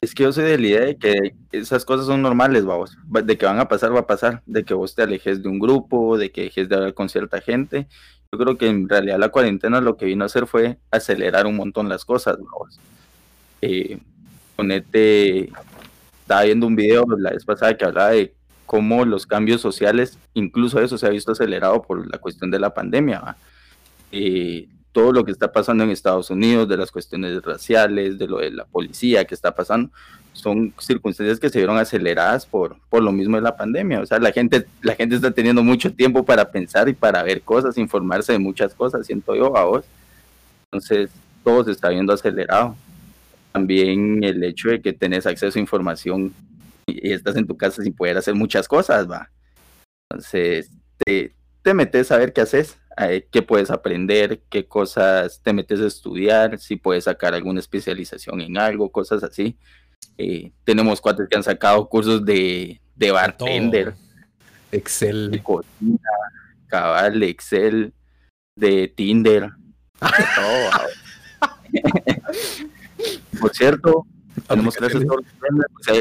[0.00, 2.96] es que yo soy de la idea de que esas cosas son normales, vamos.
[3.06, 4.42] De que van a pasar, va a pasar.
[4.46, 7.40] De que vos te alejes de un grupo, de que dejes de hablar con cierta
[7.40, 7.86] gente.
[8.32, 11.56] Yo creo que en realidad la cuarentena lo que vino a hacer fue acelerar un
[11.56, 12.78] montón las cosas, vamos.
[13.60, 13.98] Eh,
[14.56, 15.50] ponete,
[16.22, 18.32] estaba viendo un video la vez pasada que hablaba de
[18.66, 22.72] cómo los cambios sociales, incluso eso se ha visto acelerado por la cuestión de la
[22.72, 23.36] pandemia.
[24.12, 28.38] Eh, todo lo que está pasando en Estados Unidos, de las cuestiones raciales, de lo
[28.38, 29.90] de la policía que está pasando,
[30.32, 34.00] son circunstancias que se vieron aceleradas por, por lo mismo de la pandemia.
[34.00, 37.42] O sea, la gente, la gente está teniendo mucho tiempo para pensar y para ver
[37.42, 39.84] cosas, informarse de muchas cosas, siento yo a vos.
[40.70, 41.10] Entonces,
[41.44, 42.76] todo se está viendo acelerado.
[43.52, 46.32] También el hecho de que tenés acceso a información
[46.86, 49.30] y estás en tu casa sin poder hacer muchas cosas, va.
[50.10, 52.78] Entonces, te, te metes a ver qué haces,
[53.30, 58.58] qué puedes aprender, qué cosas te metes a estudiar, si puedes sacar alguna especialización en
[58.58, 59.56] algo, cosas así.
[60.18, 63.94] Eh, tenemos cuatro que han sacado cursos de, de bartender,
[64.72, 65.98] Excel, de cocina,
[66.66, 67.92] cabal, Excel,
[68.56, 69.50] de Tinder.
[73.40, 74.06] Por cierto,
[74.48, 75.04] tenemos clases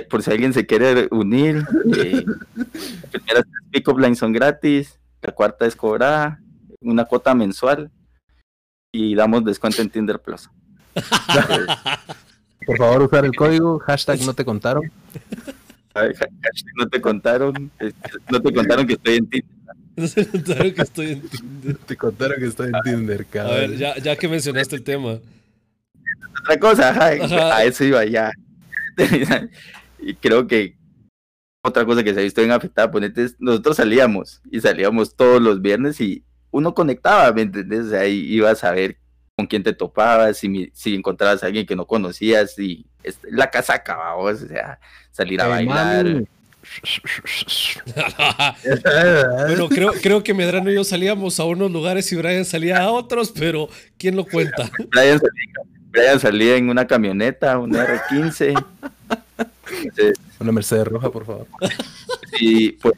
[0.09, 1.65] por si, alguien se quiere unir.
[1.95, 2.67] Eh, las
[3.09, 6.39] primeras pick-up lines son gratis, la cuarta es cobrada,
[6.81, 7.91] una cuota mensual
[8.91, 10.49] y damos descuento en Tinder Plus.
[12.65, 14.83] por favor, usar el código, hashtag no te contaron.
[15.93, 16.29] hashtag
[16.77, 17.71] no te contaron,
[18.31, 19.55] no te contaron que estoy en Tinder.
[19.95, 21.77] No te contaron que estoy en Tinder.
[21.85, 23.53] Te contaron que estoy en Tinder, cabrón.
[23.53, 25.19] A ver, ya, ya que mencionaste el tema
[26.41, 27.05] otra cosa,
[27.55, 28.31] a eso iba ya.
[29.99, 30.77] y creo que
[31.63, 35.61] otra cosa que se ha visto bien afectada, ponete, nosotros salíamos y salíamos todos los
[35.61, 37.85] viernes y uno conectaba, ¿me entendés?
[37.85, 38.97] O sea, ahí ibas a ver
[39.35, 42.85] con quién te topabas, si, si encontrabas a alguien que no conocías, y
[43.31, 44.79] la casa acababa, o sea,
[45.11, 46.05] salir a bailar.
[49.47, 52.91] bueno, creo, creo que Medrano y yo salíamos a unos lugares y Brian salía a
[52.91, 54.69] otros, pero ¿quién lo cuenta?
[54.91, 55.53] Brian salía,
[55.89, 58.65] Brian salía en una camioneta, una R15.
[60.39, 61.47] una Mercedes roja, por favor.
[62.39, 62.93] Y pues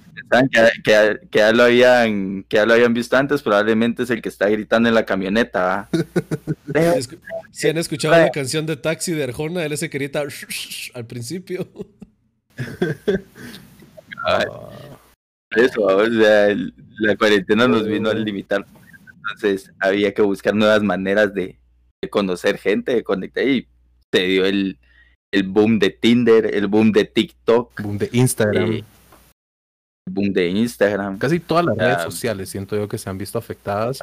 [0.84, 4.30] que, que, ya lo habían, que ya lo habían visto antes, probablemente es el que
[4.30, 5.90] está gritando en la camioneta.
[7.52, 10.24] si han escuchado la canción de Taxi de Arjona, él ese que grita
[10.94, 11.68] al principio.
[15.52, 16.56] Eso, o sea,
[17.00, 18.66] la cuarentena nos vino a limitar.
[19.18, 21.60] Entonces había que buscar nuevas maneras de,
[22.02, 23.68] de conocer gente, de conectar y
[24.10, 24.80] te dio el,
[25.32, 27.82] el boom de Tinder, el boom de TikTok.
[27.82, 28.72] Boom de Instagram.
[28.72, 28.84] Eh,
[30.14, 31.18] boom de Instagram.
[31.18, 34.00] Casi todas las redes sociales siento yo que se han visto afectadas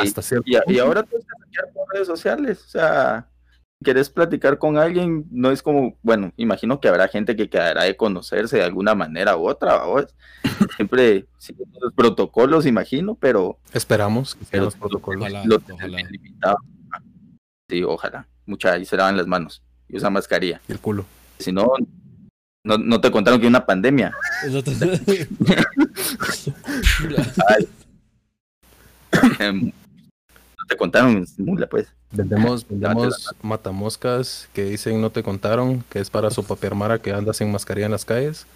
[0.00, 3.28] hasta cierto y, y, ahora tú estás por redes sociales, o sea,
[3.82, 7.96] quieres platicar con alguien, no es como, bueno, imagino que habrá gente que quedará de
[7.96, 10.06] conocerse de alguna manera u otra, ¿vos?
[10.76, 13.58] siempre siguen los protocolos, imagino, pero...
[13.72, 15.22] Esperamos que sean los protocolos.
[15.22, 16.56] Ojalá,
[17.68, 18.26] Sí, ojalá.
[18.46, 20.60] Mucha, y se lavan las manos y usan mascarilla.
[20.68, 21.06] Y el culo.
[21.38, 21.66] Si no,
[22.64, 24.12] no, te contaron que hay una pandemia.
[24.50, 24.62] no
[30.68, 31.88] te contaron, mula, pues.
[32.10, 37.36] Vendemos, vendemos matamoscas que dicen no te contaron, que es para sopapear mara que andas
[37.38, 38.46] sin mascarilla en las calles.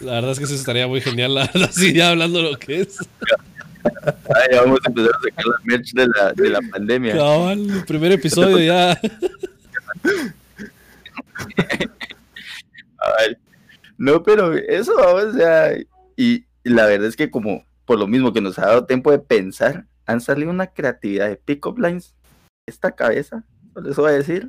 [0.00, 2.98] La verdad es que eso estaría muy genial, la así ya hablando lo que es.
[3.84, 7.16] Ay, vamos a empezar a sacar la merch de la, de la pandemia.
[7.16, 9.00] Cabal, el primer episodio ya.
[13.98, 15.76] no, pero eso, o sea,
[16.16, 19.18] y, la verdad es que como por lo mismo que nos ha dado tiempo de
[19.18, 22.14] pensar, han salido una creatividad de pick-up lines.
[22.66, 24.48] Esta cabeza, por eso voy a decir.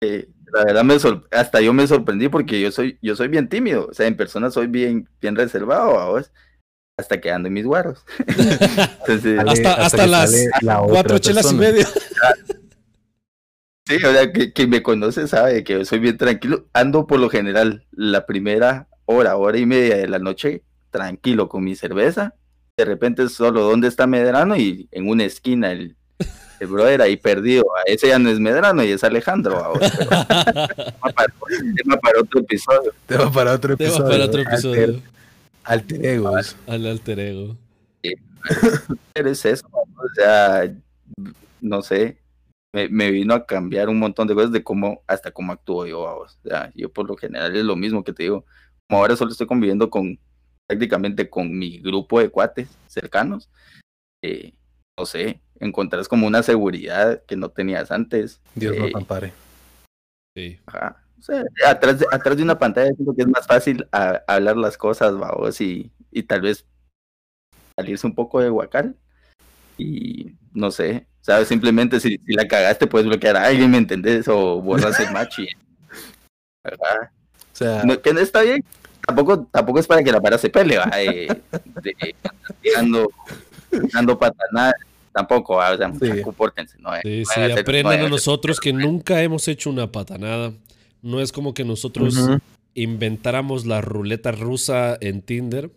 [0.00, 0.96] la verdad me
[1.32, 4.50] hasta yo me sorprendí porque yo soy yo soy bien tímido, o sea, en persona
[4.50, 6.30] soy bien bien reservado, a vos
[6.98, 8.04] hasta que ando en mis guaros.
[9.78, 10.34] hasta, las
[10.86, 11.88] cuatro chelas y media.
[13.86, 16.66] Sí, o sea, que, que, me conoce sabe que soy bien tranquilo.
[16.72, 21.62] Ando por lo general la primera hora, hora y media de la noche tranquilo con
[21.64, 22.34] mi cerveza.
[22.76, 25.96] De repente solo dónde está Medrano y en una esquina el,
[26.60, 27.64] el brother ahí perdido.
[27.86, 29.56] Ese ya no es Medrano y es Alejandro.
[29.56, 29.88] Ahora,
[31.76, 32.92] tema, para, otro episodio.
[33.06, 33.96] Tema para otro episodio.
[33.96, 35.02] Tema para otro episodio.
[35.64, 36.56] Alter, egos.
[36.66, 37.56] Al alter ego.
[39.14, 40.72] es eso, o sea,
[41.60, 42.18] no sé,
[42.84, 46.28] me, vino a cambiar un montón de cosas de cómo, hasta cómo actúo yo, o
[46.28, 48.44] sea, yo por lo general es lo mismo que te digo,
[48.88, 50.18] como ahora solo estoy conviviendo con,
[50.66, 53.48] prácticamente con mi grupo de cuates cercanos,
[54.22, 54.52] eh,
[54.98, 58.40] no sé, encontrás como una seguridad que no tenías antes.
[58.54, 59.32] Dios eh, ampare.
[60.34, 60.58] Sí.
[60.66, 61.02] Ajá.
[61.18, 64.76] O sea, atrás, de, atrás de una pantalla siento que es más fácil hablar las
[64.76, 66.66] cosas, vamos, y, y tal vez
[67.74, 68.96] salirse un poco de huacal
[69.78, 71.48] y no sé, ¿sabes?
[71.48, 74.28] Simplemente si, si la cagaste puedes bloquear a alguien, ¿me entendés?
[74.28, 75.48] O borras el match y...
[76.62, 77.10] ¿verdad?
[77.52, 77.82] O sea...
[78.02, 78.64] que no está bien.
[79.04, 80.86] Tampoco, tampoco es para que la para se pele, ¿va?
[80.86, 81.36] De,
[81.82, 82.14] de,
[83.92, 84.74] dando patanas
[85.12, 86.22] tampoco, o sea, sí.
[86.22, 86.76] compórtense.
[86.78, 90.52] No, sí, sí, aprendan a nosotros que nunca hemos hecho una patanada.
[91.02, 92.16] No es como que nosotros
[92.74, 95.70] inventáramos la ruleta rusa en Tinder,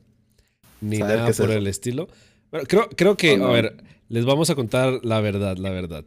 [0.81, 2.07] ni nada por el estilo.
[2.51, 3.77] Bueno, creo, creo que, a ver,
[4.09, 6.03] les vamos a contar la verdad, la verdad.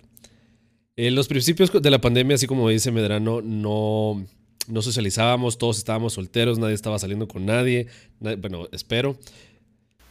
[0.96, 4.22] En los principios de la pandemia, así como dice Medrano, no,
[4.68, 7.86] no socializábamos, todos estábamos solteros, nadie estaba saliendo con nadie.
[8.20, 9.16] bueno, espero.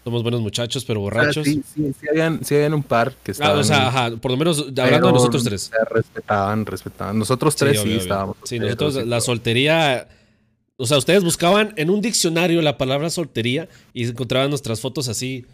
[0.04, 1.46] Somos buenos muchachos, pero borrachos.
[1.46, 3.58] sí, sí, sí, habían, sí, habían, un par que estaban.
[3.58, 5.70] Ah, o sea, ajá, por lo menos hablando de nosotros tres.
[5.92, 7.20] respetaban, respetaban.
[7.20, 8.38] Nosotros tres sí, estábamos.
[8.44, 10.08] Sí, nosotros la soltería.
[10.78, 15.46] O sea, ustedes buscaban en un diccionario la palabra soltería y encontraban nuestras fotos así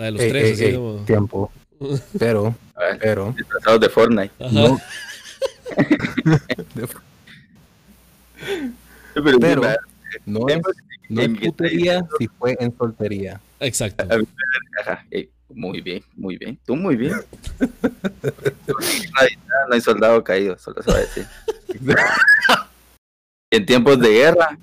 [0.00, 1.04] la de los tres, así como...
[1.04, 1.52] Tiempo.
[2.18, 2.54] Pero,
[3.00, 3.34] pero.
[3.36, 4.32] Disfrazados de Fortnite.
[4.52, 4.78] No.
[9.14, 9.38] pero,
[10.26, 10.60] no es,
[11.08, 13.40] no es putería si fue en soltería.
[13.60, 14.04] Exacto.
[14.82, 15.06] Ajá.
[15.48, 16.58] muy bien, muy bien.
[16.66, 17.14] Tú muy bien.
[17.60, 17.68] no,
[19.70, 21.26] hay, soldado caído, solo se va a decir.
[23.50, 24.58] en tiempos de guerra.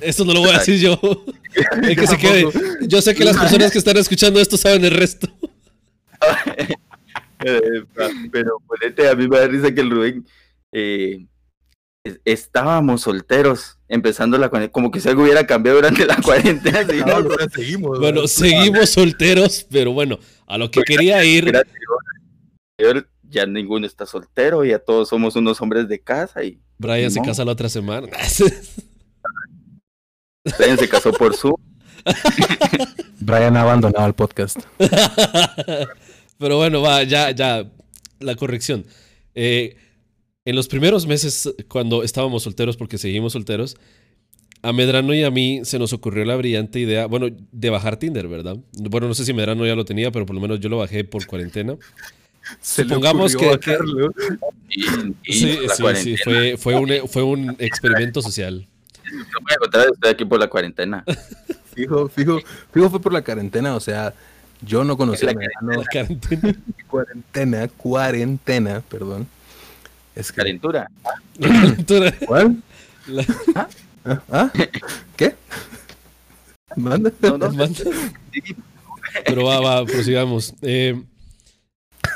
[0.00, 0.98] Esto no lo voy a decir yo.
[1.82, 2.46] que se quede.
[2.82, 5.28] Yo sé que las personas que están escuchando esto saben el resto.
[7.44, 7.84] Eh,
[8.32, 10.26] pero ponete, a mí me da risa que el Rubén
[10.72, 11.26] eh,
[12.24, 16.84] estábamos solteros empezando la cuarentena, como que si algo hubiera cambiado durante la cuarentena.
[17.54, 21.52] seguimos, bueno, seguimos solteros, pero bueno, a lo que quería ir.
[23.28, 26.60] Ya ninguno está soltero, ya todos somos unos hombres de casa y.
[26.78, 28.08] Brian se casa la otra semana.
[30.58, 31.58] Brian se casó por su.
[33.20, 34.60] Brian ha abandonado el podcast.
[36.38, 37.68] Pero bueno, va, ya, ya.
[38.20, 38.86] La corrección.
[39.34, 39.76] Eh,
[40.44, 43.76] en los primeros meses, cuando estábamos solteros, porque seguimos solteros,
[44.62, 48.26] a Medrano y a mí se nos ocurrió la brillante idea, bueno, de bajar Tinder,
[48.28, 48.56] ¿verdad?
[48.72, 51.04] Bueno, no sé si Medrano ya lo tenía, pero por lo menos yo lo bajé
[51.04, 51.76] por cuarentena.
[52.60, 53.58] Supongamos que,
[55.24, 58.68] sí, sí, sí, fue, fue, un, fue un experimento social
[59.12, 61.04] voy a contar, estoy aquí por la cuarentena.
[61.74, 62.38] Fijo, fijo,
[62.72, 64.14] fijo fue por la cuarentena, o sea,
[64.62, 66.56] yo no conocía la, la cuarentena.
[66.88, 69.28] cuarentena, cuarentena, perdón.
[70.14, 70.36] Es que...
[70.36, 70.90] Calentura.
[72.26, 72.62] ¿Cuál?
[73.54, 73.68] ¿Ah?
[74.32, 74.50] ¿Ah?
[75.16, 75.34] ¿Qué?
[76.76, 77.12] ¿Manda?
[77.20, 77.50] No, no.
[79.26, 80.54] Pero va, va, prosigamos.
[80.62, 80.98] Eh,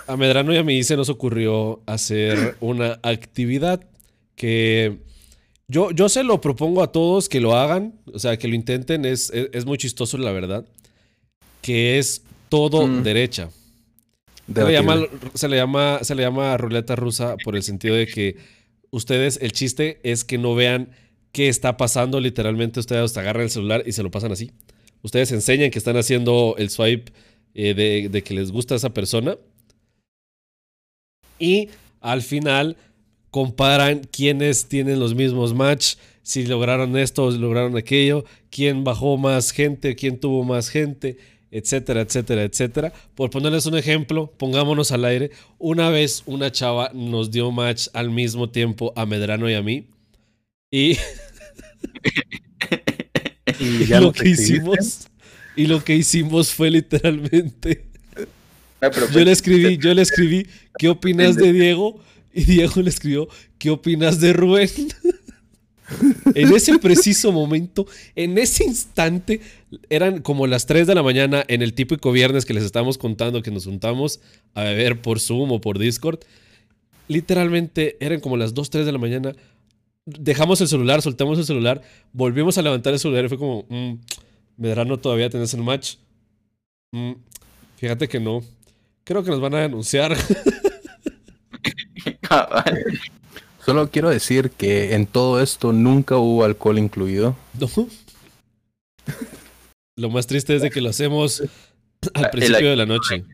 [0.07, 3.81] a Medrano y a mí se nos ocurrió hacer una actividad
[4.35, 4.99] que
[5.71, 9.05] yo, yo se lo propongo a todos que lo hagan, o sea, que lo intenten,
[9.05, 10.67] es, es, muy chistoso la verdad,
[11.63, 13.03] que es todo mm.
[13.05, 13.51] derecha.
[14.53, 18.09] Se le, llama, se le, llama, se le llama ruleta rusa por el sentido de
[18.09, 18.37] que
[18.91, 20.91] ustedes, el chiste es que no vean
[21.31, 24.51] qué está pasando, literalmente ustedes agarran el celular y se lo pasan así.
[25.03, 27.13] Ustedes enseñan que están haciendo el swipe
[27.55, 29.39] eh, de, de que les gusta a esa persona.
[31.39, 31.69] Y
[32.01, 32.77] al final
[33.31, 39.53] comparan quiénes tienen los mismos match, si lograron esto, si lograron aquello, quién bajó más
[39.53, 41.19] gente, quién tuvo más gente,
[41.51, 42.93] etcétera, etcétera, etcétera.
[43.15, 45.31] Por ponerles un ejemplo, pongámonos al aire.
[45.59, 49.87] Una vez una chava nos dio match al mismo tiempo a Medrano y a mí.
[50.71, 50.97] Y,
[53.59, 55.09] y, lo que hicimos
[55.57, 57.85] y lo que hicimos fue literalmente
[58.81, 60.47] ah, yo le escribí, yo le escribí,
[60.79, 62.01] ¿qué opinas de Diego?
[62.33, 63.29] Y Diego le escribió,
[63.59, 64.71] ¿qué opinas de Rubén?
[66.35, 69.41] en ese preciso momento, en ese instante,
[69.89, 73.43] eran como las 3 de la mañana en el típico viernes que les estamos contando
[73.43, 74.21] que nos juntamos
[74.55, 76.21] a beber por Zoom o por Discord.
[77.09, 79.35] Literalmente eran como las 2, 3 de la mañana.
[80.07, 83.95] Dejamos el celular, soltamos el celular, volvimos a levantar el celular y fue como, mmm,
[84.57, 85.97] Medrano todavía tenés el match.
[86.93, 87.13] Mm,
[87.77, 88.43] fíjate que no.
[89.05, 90.17] creo que nos van a denunciar.
[92.31, 93.01] Cabal.
[93.65, 97.37] Solo quiero decir que en todo esto nunca hubo alcohol incluido.
[97.59, 97.89] ¿No?
[99.97, 101.43] Lo más triste es de que lo hacemos
[102.15, 103.25] al principio de la noche.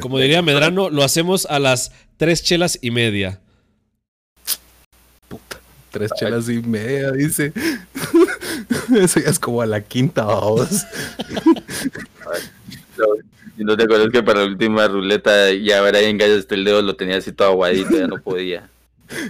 [0.00, 3.40] Como diría Medrano, lo hacemos a las tres chelas y media.
[5.90, 7.52] Tres chelas y media, dice.
[9.00, 10.84] Eso ya es como a la quinta voz.
[12.32, 12.57] Y
[13.64, 17.16] no te acuerdas que para la última ruleta ya Brian Gallo el dedo lo tenía
[17.16, 18.68] así todo aguadito, ya no podía.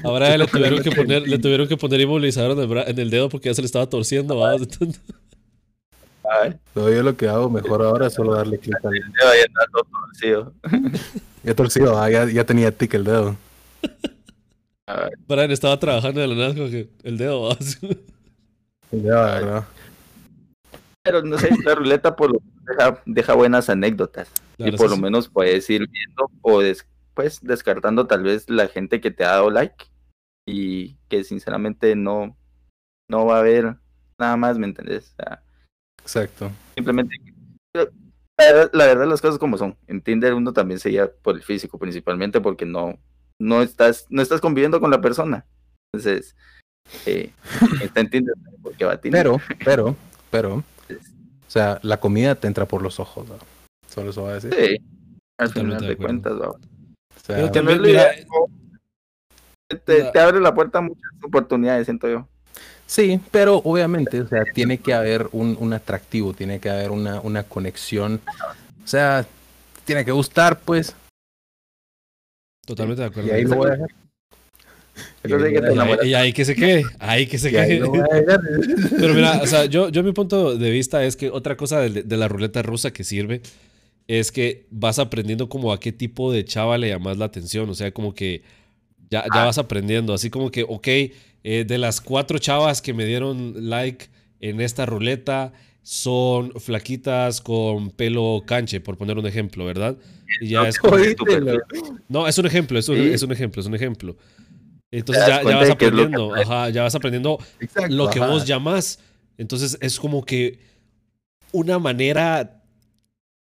[0.05, 3.11] Ahora le tuvieron que poner, le tuvieron que poner inmovilizador en el, bra- en el
[3.11, 4.37] dedo porque ya se le estaba torciendo.
[4.39, 4.53] ¿va?
[6.43, 8.95] Ay, No, yo lo que hago mejor ahora es solo darle clic al.
[8.97, 10.53] el dedo ya está todo torcido.
[11.45, 13.37] Ya torcido, ah, ya, ya tenía tic el dedo.
[15.27, 17.43] Brian estaba trabajando de la nada como que el dedo.
[17.43, 17.57] ¿va?
[18.91, 19.65] El dedo, verdad.
[21.09, 24.31] Pero no sé, la ruleta por lo menos deja, deja buenas anécdotas.
[24.59, 29.11] Y por lo menos puedes ir viendo o después descartando tal vez la gente que
[29.11, 29.87] te ha dado like
[30.47, 32.37] y que sinceramente no,
[33.09, 33.77] no va a haber
[34.19, 35.13] nada más, ¿me entendés?
[35.13, 35.43] O sea,
[36.03, 36.51] Exacto.
[36.75, 37.17] simplemente
[37.75, 37.87] la
[38.39, 39.77] verdad, la verdad las cosas como son.
[39.87, 42.99] En Tinder uno también se guía por el físico principalmente porque no,
[43.41, 45.47] no estás, no estás conviviendo con la persona.
[45.93, 46.37] Entonces,
[47.07, 47.33] eh,
[47.83, 49.23] está en Tinder porque va a Tinder.
[49.23, 49.97] Pero, pero,
[50.31, 50.65] pero.
[51.49, 53.27] O sea, la comida te entra por los ojos.
[53.27, 53.35] ¿no?
[53.89, 54.55] Solo eso va a decir.
[54.55, 54.77] Sí,
[55.39, 56.51] al final de cuentas, va.
[56.51, 56.59] O
[57.25, 58.15] sea, Pero Que no te, la-
[60.13, 62.29] te abre la puerta a muchas oportunidades, siento yo.
[62.87, 67.21] Sí, pero obviamente, o sea, tiene que haber un, un atractivo, tiene que haber una,
[67.21, 68.21] una conexión.
[68.83, 69.27] O sea,
[69.85, 70.95] tiene que gustar, pues.
[72.67, 73.29] Totalmente de acuerdo.
[73.29, 73.89] Y ahí lo voy a dejar.
[75.23, 75.35] Que te
[75.69, 77.81] a Y ahí, y ahí que se quede, ahí que se quede.
[77.81, 78.41] dejar.
[79.01, 82.03] Pero mira, o sea, yo, yo mi punto de vista es que otra cosa de,
[82.03, 83.41] de la ruleta rusa que sirve
[84.07, 87.69] es que vas aprendiendo como a qué tipo de chava le llamas la atención.
[87.69, 88.43] O sea, como que
[89.11, 90.15] ya, ya vas aprendiendo.
[90.15, 94.07] Así como que, ok, eh, de las cuatro chavas que me dieron like
[94.41, 99.97] en esta ruleta son flaquitas con pelo canche, por poner un ejemplo, ¿verdad?
[100.41, 100.97] Y ya es como-
[102.09, 103.11] no, es un ejemplo, es un, Sí.
[103.13, 104.17] es un ejemplo, es un ejemplo.
[104.91, 108.29] Entonces ya, vas que aprendiendo, ajá, ya vas aprendiendo Exacto, lo que ajá.
[108.31, 108.99] vos llamas.
[109.37, 110.59] Entonces es como que
[111.53, 112.63] una manera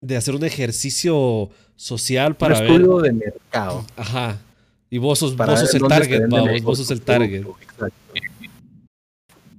[0.01, 2.71] de hacer un ejercicio social para un ver.
[2.73, 3.87] estudio de mercado.
[3.97, 4.39] Ajá.
[4.91, 7.47] Y vos sos, Para vos sos el target, vamos, vos sos el target.
[7.63, 7.95] Exacto.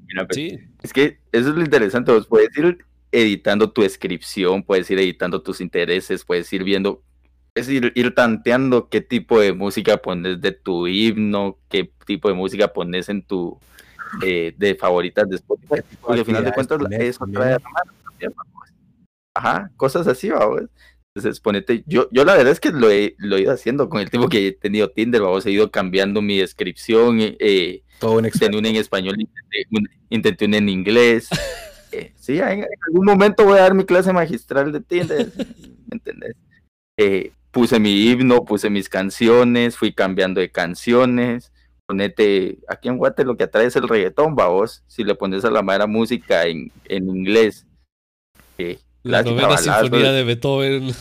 [0.07, 4.61] Mira, pues, Sí, Es que eso es lo interesante, vos puedes ir editando tu descripción,
[4.63, 7.01] puedes ir editando tus intereses, puedes ir viendo,
[7.53, 12.33] puedes ir, ir tanteando qué tipo de música pones de tu himno, qué tipo de
[12.35, 13.59] música pones en tu
[14.23, 15.81] eh, de favoritas de Spotify.
[16.01, 18.31] Porque al final de cuentas eso trae a la mano pues.
[19.35, 20.61] Ajá, cosas así, vamos.
[21.15, 24.01] Entonces ponete, yo, yo la verdad es que lo he, lo he ido haciendo con
[24.01, 28.25] el tiempo que he tenido Tinder, vamos, he ido cambiando mi descripción, eh, Todo un
[28.25, 28.57] experto.
[28.57, 31.29] una en español, intenté, un- intenté una en inglés.
[31.95, 35.91] Eh, sí, en, en algún momento voy a dar mi clase magistral de Tinder, ¿me
[35.91, 36.35] entendés?
[36.97, 41.53] Eh, puse mi himno, puse mis canciones, fui cambiando de canciones.
[41.85, 44.83] Ponete, aquí en Guate lo que atrae es el reggaetón, vos.
[44.87, 47.67] Si le pones a la mera música en, en inglés,
[48.57, 50.91] eh, la novena balazo, sinfonía de Beethoven.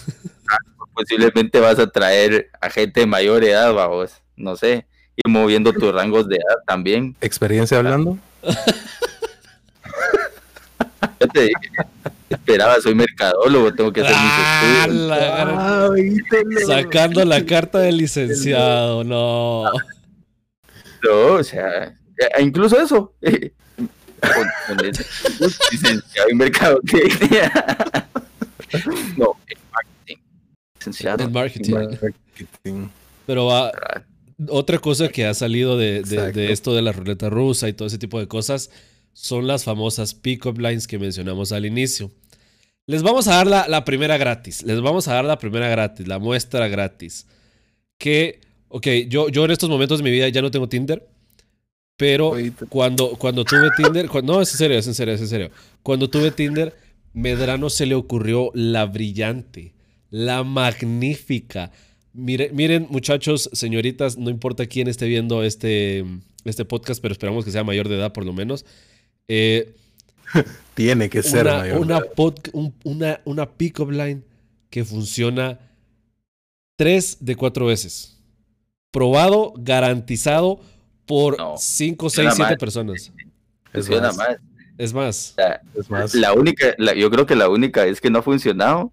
[0.95, 4.21] posiblemente vas a traer a gente de mayor edad, vos.
[4.37, 4.87] No sé,
[5.17, 7.17] ir moviendo tus rangos de edad también.
[7.21, 8.19] ¿Experiencia hablando?
[11.19, 11.71] Ya te dije,
[12.35, 15.09] esperaba, soy mercadólogo, tengo que hacer Ah, mis estudios.
[15.09, 15.91] la Ah.
[16.67, 19.65] Sacando la carta del licenciado, no.
[21.03, 23.15] No, o sea, eh, incluso eso.
[24.21, 25.05] con- con ese-
[25.73, 27.53] licenciado en mercadotecnia.
[29.17, 30.17] No, en marketing.
[30.79, 31.25] Licenciado.
[31.25, 31.73] En marketing.
[31.75, 32.89] Marketing.
[33.27, 33.73] Pero va,
[34.49, 37.89] otra cosa que ha salido de, de- de esto de la ruleta rusa y todo
[37.89, 38.71] ese tipo de cosas
[39.13, 42.11] son las famosas pick-up lines que mencionamos al inicio.
[42.87, 44.63] Les vamos a dar la, la primera gratis.
[44.63, 47.27] Les vamos a dar la primera gratis, la muestra gratis.
[47.99, 51.07] Que, ok, yo, yo en estos momentos de mi vida ya no tengo Tinder.
[51.97, 52.33] Pero
[52.69, 55.51] cuando, cuando tuve Tinder, no, es en serio, es en serio, es en serio.
[55.83, 56.75] Cuando tuve Tinder,
[57.13, 59.75] Medrano se le ocurrió la brillante,
[60.11, 61.71] la magnífica.
[62.15, 66.05] Mire- miren, muchachos, señoritas, no importa quién esté viendo este,
[66.45, 68.65] este podcast, pero esperamos que sea mayor de edad por lo menos.
[69.29, 69.75] Eh,
[70.75, 71.79] Tiene que ser una, mayor.
[71.81, 74.23] una, pod- un- una, una pick-up line
[74.71, 75.59] que funciona
[76.77, 78.19] tres de cuatro veces.
[78.91, 80.61] Probado, garantizado
[81.07, 82.59] por No, 5, suena 6, 7 mal.
[82.59, 83.13] personas.
[83.73, 84.17] Es Funciona más.
[84.17, 84.37] más.
[84.79, 86.15] Es más, O sea, Es más.
[86.15, 88.93] la única, la- yo creo que la única es que no ha funcionado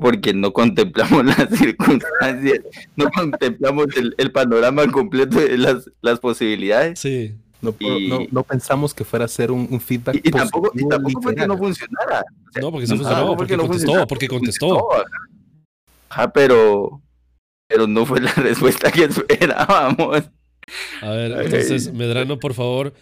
[0.00, 2.60] porque no contemplamos las circunstancias,
[2.96, 6.98] no contemplamos el, el panorama completo de las, las posibilidades.
[7.00, 7.34] Sí.
[7.62, 10.30] No, puedo- Y- no, no pensamos que fuera a ser un, un feedback Y, y
[10.30, 12.20] tampoco, y tampoco fue que no funcionara.
[12.20, 14.88] O sea, No, porque sí no, funcionó, porque contestó, porque contestó.
[16.10, 16.32] ajá.
[16.32, 17.00] Pero,
[17.68, 20.24] pero no fue la respuesta que esperábamos.
[21.00, 22.92] A ver, entonces, Medrano, por favor,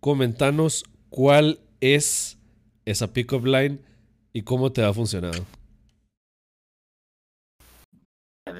[0.00, 2.38] comentanos cuál es
[2.84, 3.80] esa pick-up line
[4.32, 5.44] y cómo te ha funcionado.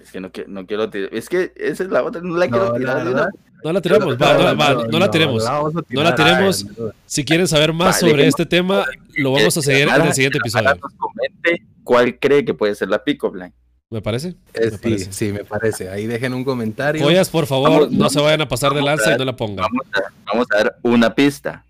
[0.01, 0.31] Es que no,
[0.67, 1.13] quiero tirar.
[1.15, 2.97] Es que esa es la otra, no la quiero tirar.
[2.99, 3.31] la de una- verdad,
[3.65, 5.43] No la tiramos, va, no, va, no la tiremos.
[5.89, 6.67] No la tiremos.
[7.07, 8.85] Si quieren saber más Vale, sobre este tema,
[9.15, 10.79] lo vamos a seguir en el siguiente episodio.
[10.99, 13.55] comente cuál cree que puede ser la pick-up line.
[13.91, 14.35] ¿Me parece?
[14.53, 15.13] Eh, Me sí, parece.
[15.13, 15.89] sí, me parece.
[15.89, 17.03] Ahí dejen un comentario.
[17.03, 19.35] Joyas, por favor, Vamos, no vamos, se vayan a pasar de lanza y no la
[19.37, 19.65] pongan.
[19.65, 21.65] Vamos a, vamos a dar una pista.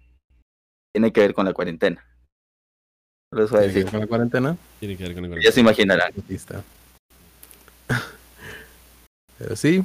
[0.92, 2.04] Tiene que ver con la cuarentena.
[3.30, 3.86] A ¿Tiene que ver decir.
[3.90, 4.56] con la cuarentena?
[4.80, 6.12] Tiene que ver con el Ya se imaginarán.
[9.38, 9.84] Pero sí,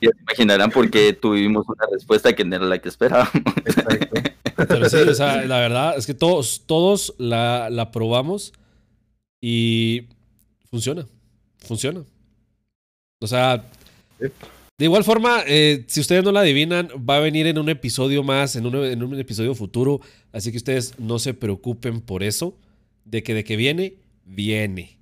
[0.00, 3.32] Ya se imaginarán por qué tuvimos una respuesta que no era la que esperábamos.
[3.64, 4.20] exacto.
[4.56, 8.52] Pero sí, o sea, la verdad es que todos, todos la, la probamos
[9.40, 10.06] y
[10.70, 11.06] funciona.
[11.58, 12.04] Funciona.
[13.20, 13.64] O sea,
[14.78, 18.22] de igual forma, eh, si ustedes no la adivinan, va a venir en un episodio
[18.22, 20.00] más, en un, en un episodio futuro.
[20.32, 22.56] Así que ustedes no se preocupen por eso.
[23.04, 23.94] De que de que viene,
[24.24, 24.98] viene.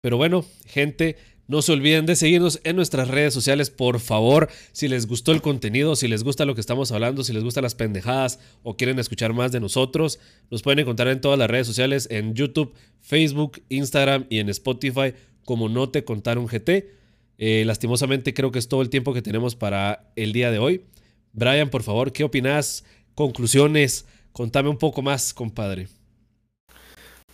[0.00, 1.16] Pero bueno, gente,
[1.48, 4.48] no se olviden de seguirnos en nuestras redes sociales, por favor.
[4.72, 7.62] Si les gustó el contenido, si les gusta lo que estamos hablando, si les gustan
[7.62, 10.18] las pendejadas o quieren escuchar más de nosotros,
[10.50, 15.14] nos pueden encontrar en todas las redes sociales, en YouTube, Facebook, Instagram y en Spotify
[15.44, 16.90] como No Te Contaron GT.
[17.38, 20.84] Eh, lastimosamente creo que es todo el tiempo que tenemos para el día de hoy.
[21.32, 22.84] Brian, por favor, ¿qué opinas?
[23.14, 25.88] Conclusiones, contame un poco más, compadre.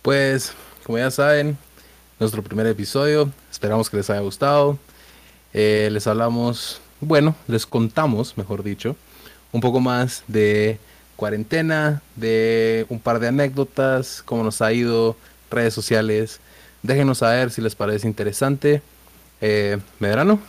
[0.01, 0.53] Pues,
[0.83, 1.57] como ya saben,
[2.19, 3.31] nuestro primer episodio.
[3.51, 4.77] Esperamos que les haya gustado.
[5.53, 8.95] Eh, les hablamos, bueno, les contamos, mejor dicho,
[9.51, 10.79] un poco más de
[11.15, 15.15] cuarentena, de un par de anécdotas, cómo nos ha ido,
[15.51, 16.39] redes sociales.
[16.81, 18.81] Déjenos saber si les parece interesante.
[19.41, 20.39] Eh, Medrano,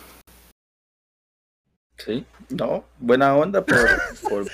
[1.97, 3.77] Sí, no, buena onda por,
[4.29, 4.45] por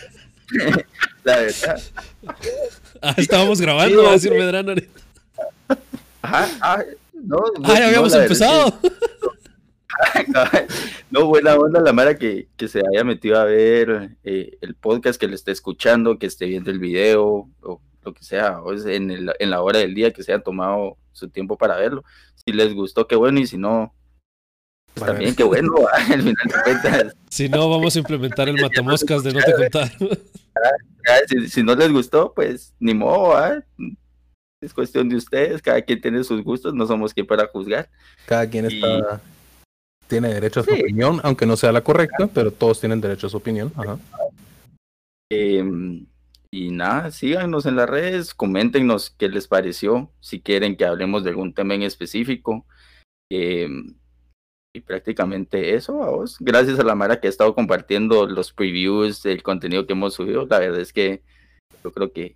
[1.23, 1.81] la verdad.
[3.01, 4.31] Ah, estábamos grabando, Sí, va a decir.
[4.31, 4.69] Medrano.
[4.69, 5.01] ahorita.
[6.21, 8.79] Ajá, ah, no, no, Ah, ya no, habíamos empezado.
[11.11, 15.19] No, buena onda la Mara que, que se haya metido a ver eh, el podcast,
[15.19, 18.85] que le esté escuchando, que esté viendo el video o lo que sea, o es
[18.85, 22.03] en, el- en la hora del día que se haya tomado su tiempo para verlo.
[22.45, 23.93] Si les gustó, qué bueno, y si no,
[24.95, 27.15] pues también qué bueno, al final de cuentas.
[27.29, 29.91] Si no, vamos a implementar el matamoscas de no te contar.
[30.55, 33.61] Ah, Si, si no les gustó, pues ni modo, ¿ah?
[34.61, 37.89] Es cuestión de ustedes, cada quien tiene sus gustos, no somos quien para juzgar.
[38.27, 39.19] cada quien Y- está,
[40.07, 40.81] tiene derecho a su Sí.
[40.81, 43.71] opinión, aunque no sea la correcta, pero todos tienen derecho a su opinión.
[43.75, 43.97] Ajá.
[45.31, 46.05] Em,
[46.51, 51.29] y nada, síganos en las redes, coméntenos qué les pareció, si quieren que hablemos de
[51.29, 52.65] algún tema en específico.
[53.31, 53.95] Em,
[54.75, 56.37] y prácticamente eso, a vos.
[56.39, 60.45] Gracias a la Mara que ha estado compartiendo los previews del contenido que hemos subido.
[60.45, 61.23] La verdad es que
[61.83, 62.35] yo creo que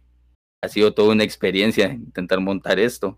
[0.66, 3.18] ha sido toda una experiencia intentar montar esto.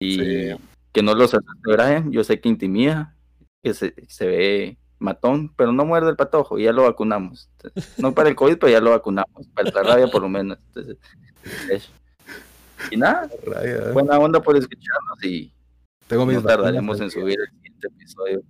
[0.00, 0.56] Y Sí.
[0.92, 2.10] que no los asuste, Brian.
[2.12, 3.14] Yo sé que intimida,
[3.62, 7.48] que se, se ve matón, pero no muerde el patojo y ya lo vacunamos.
[7.56, 9.46] Entonces, no para el COVID, pero ya lo vacunamos.
[9.54, 10.58] Para la rabia, por lo menos.
[10.68, 10.96] Entonces,
[12.90, 15.52] y nada, Raya, buena onda por escucharnos y
[16.06, 18.42] Tengo no tardaremos en vacunas, subir el siguiente episodio.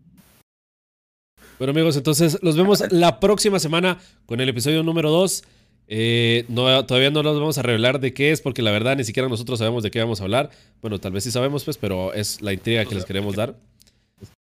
[1.59, 5.45] Bueno, amigos, entonces los vemos la próxima semana con el episodio número 2.
[5.91, 9.05] Eh, no, todavía no los vamos a revelar de qué es, porque la verdad ni
[9.05, 10.51] siquiera nosotros sabemos de qué vamos a hablar.
[10.83, 13.57] Bueno, tal vez sí sabemos, pues, pero es la intriga que les queremos dar.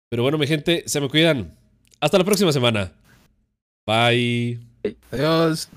[0.10, 1.58] Pero bueno, mi gente, se me cuidan.
[2.00, 2.92] Hasta la próxima semana.
[3.86, 4.60] Bye.
[5.12, 5.70] Adiós.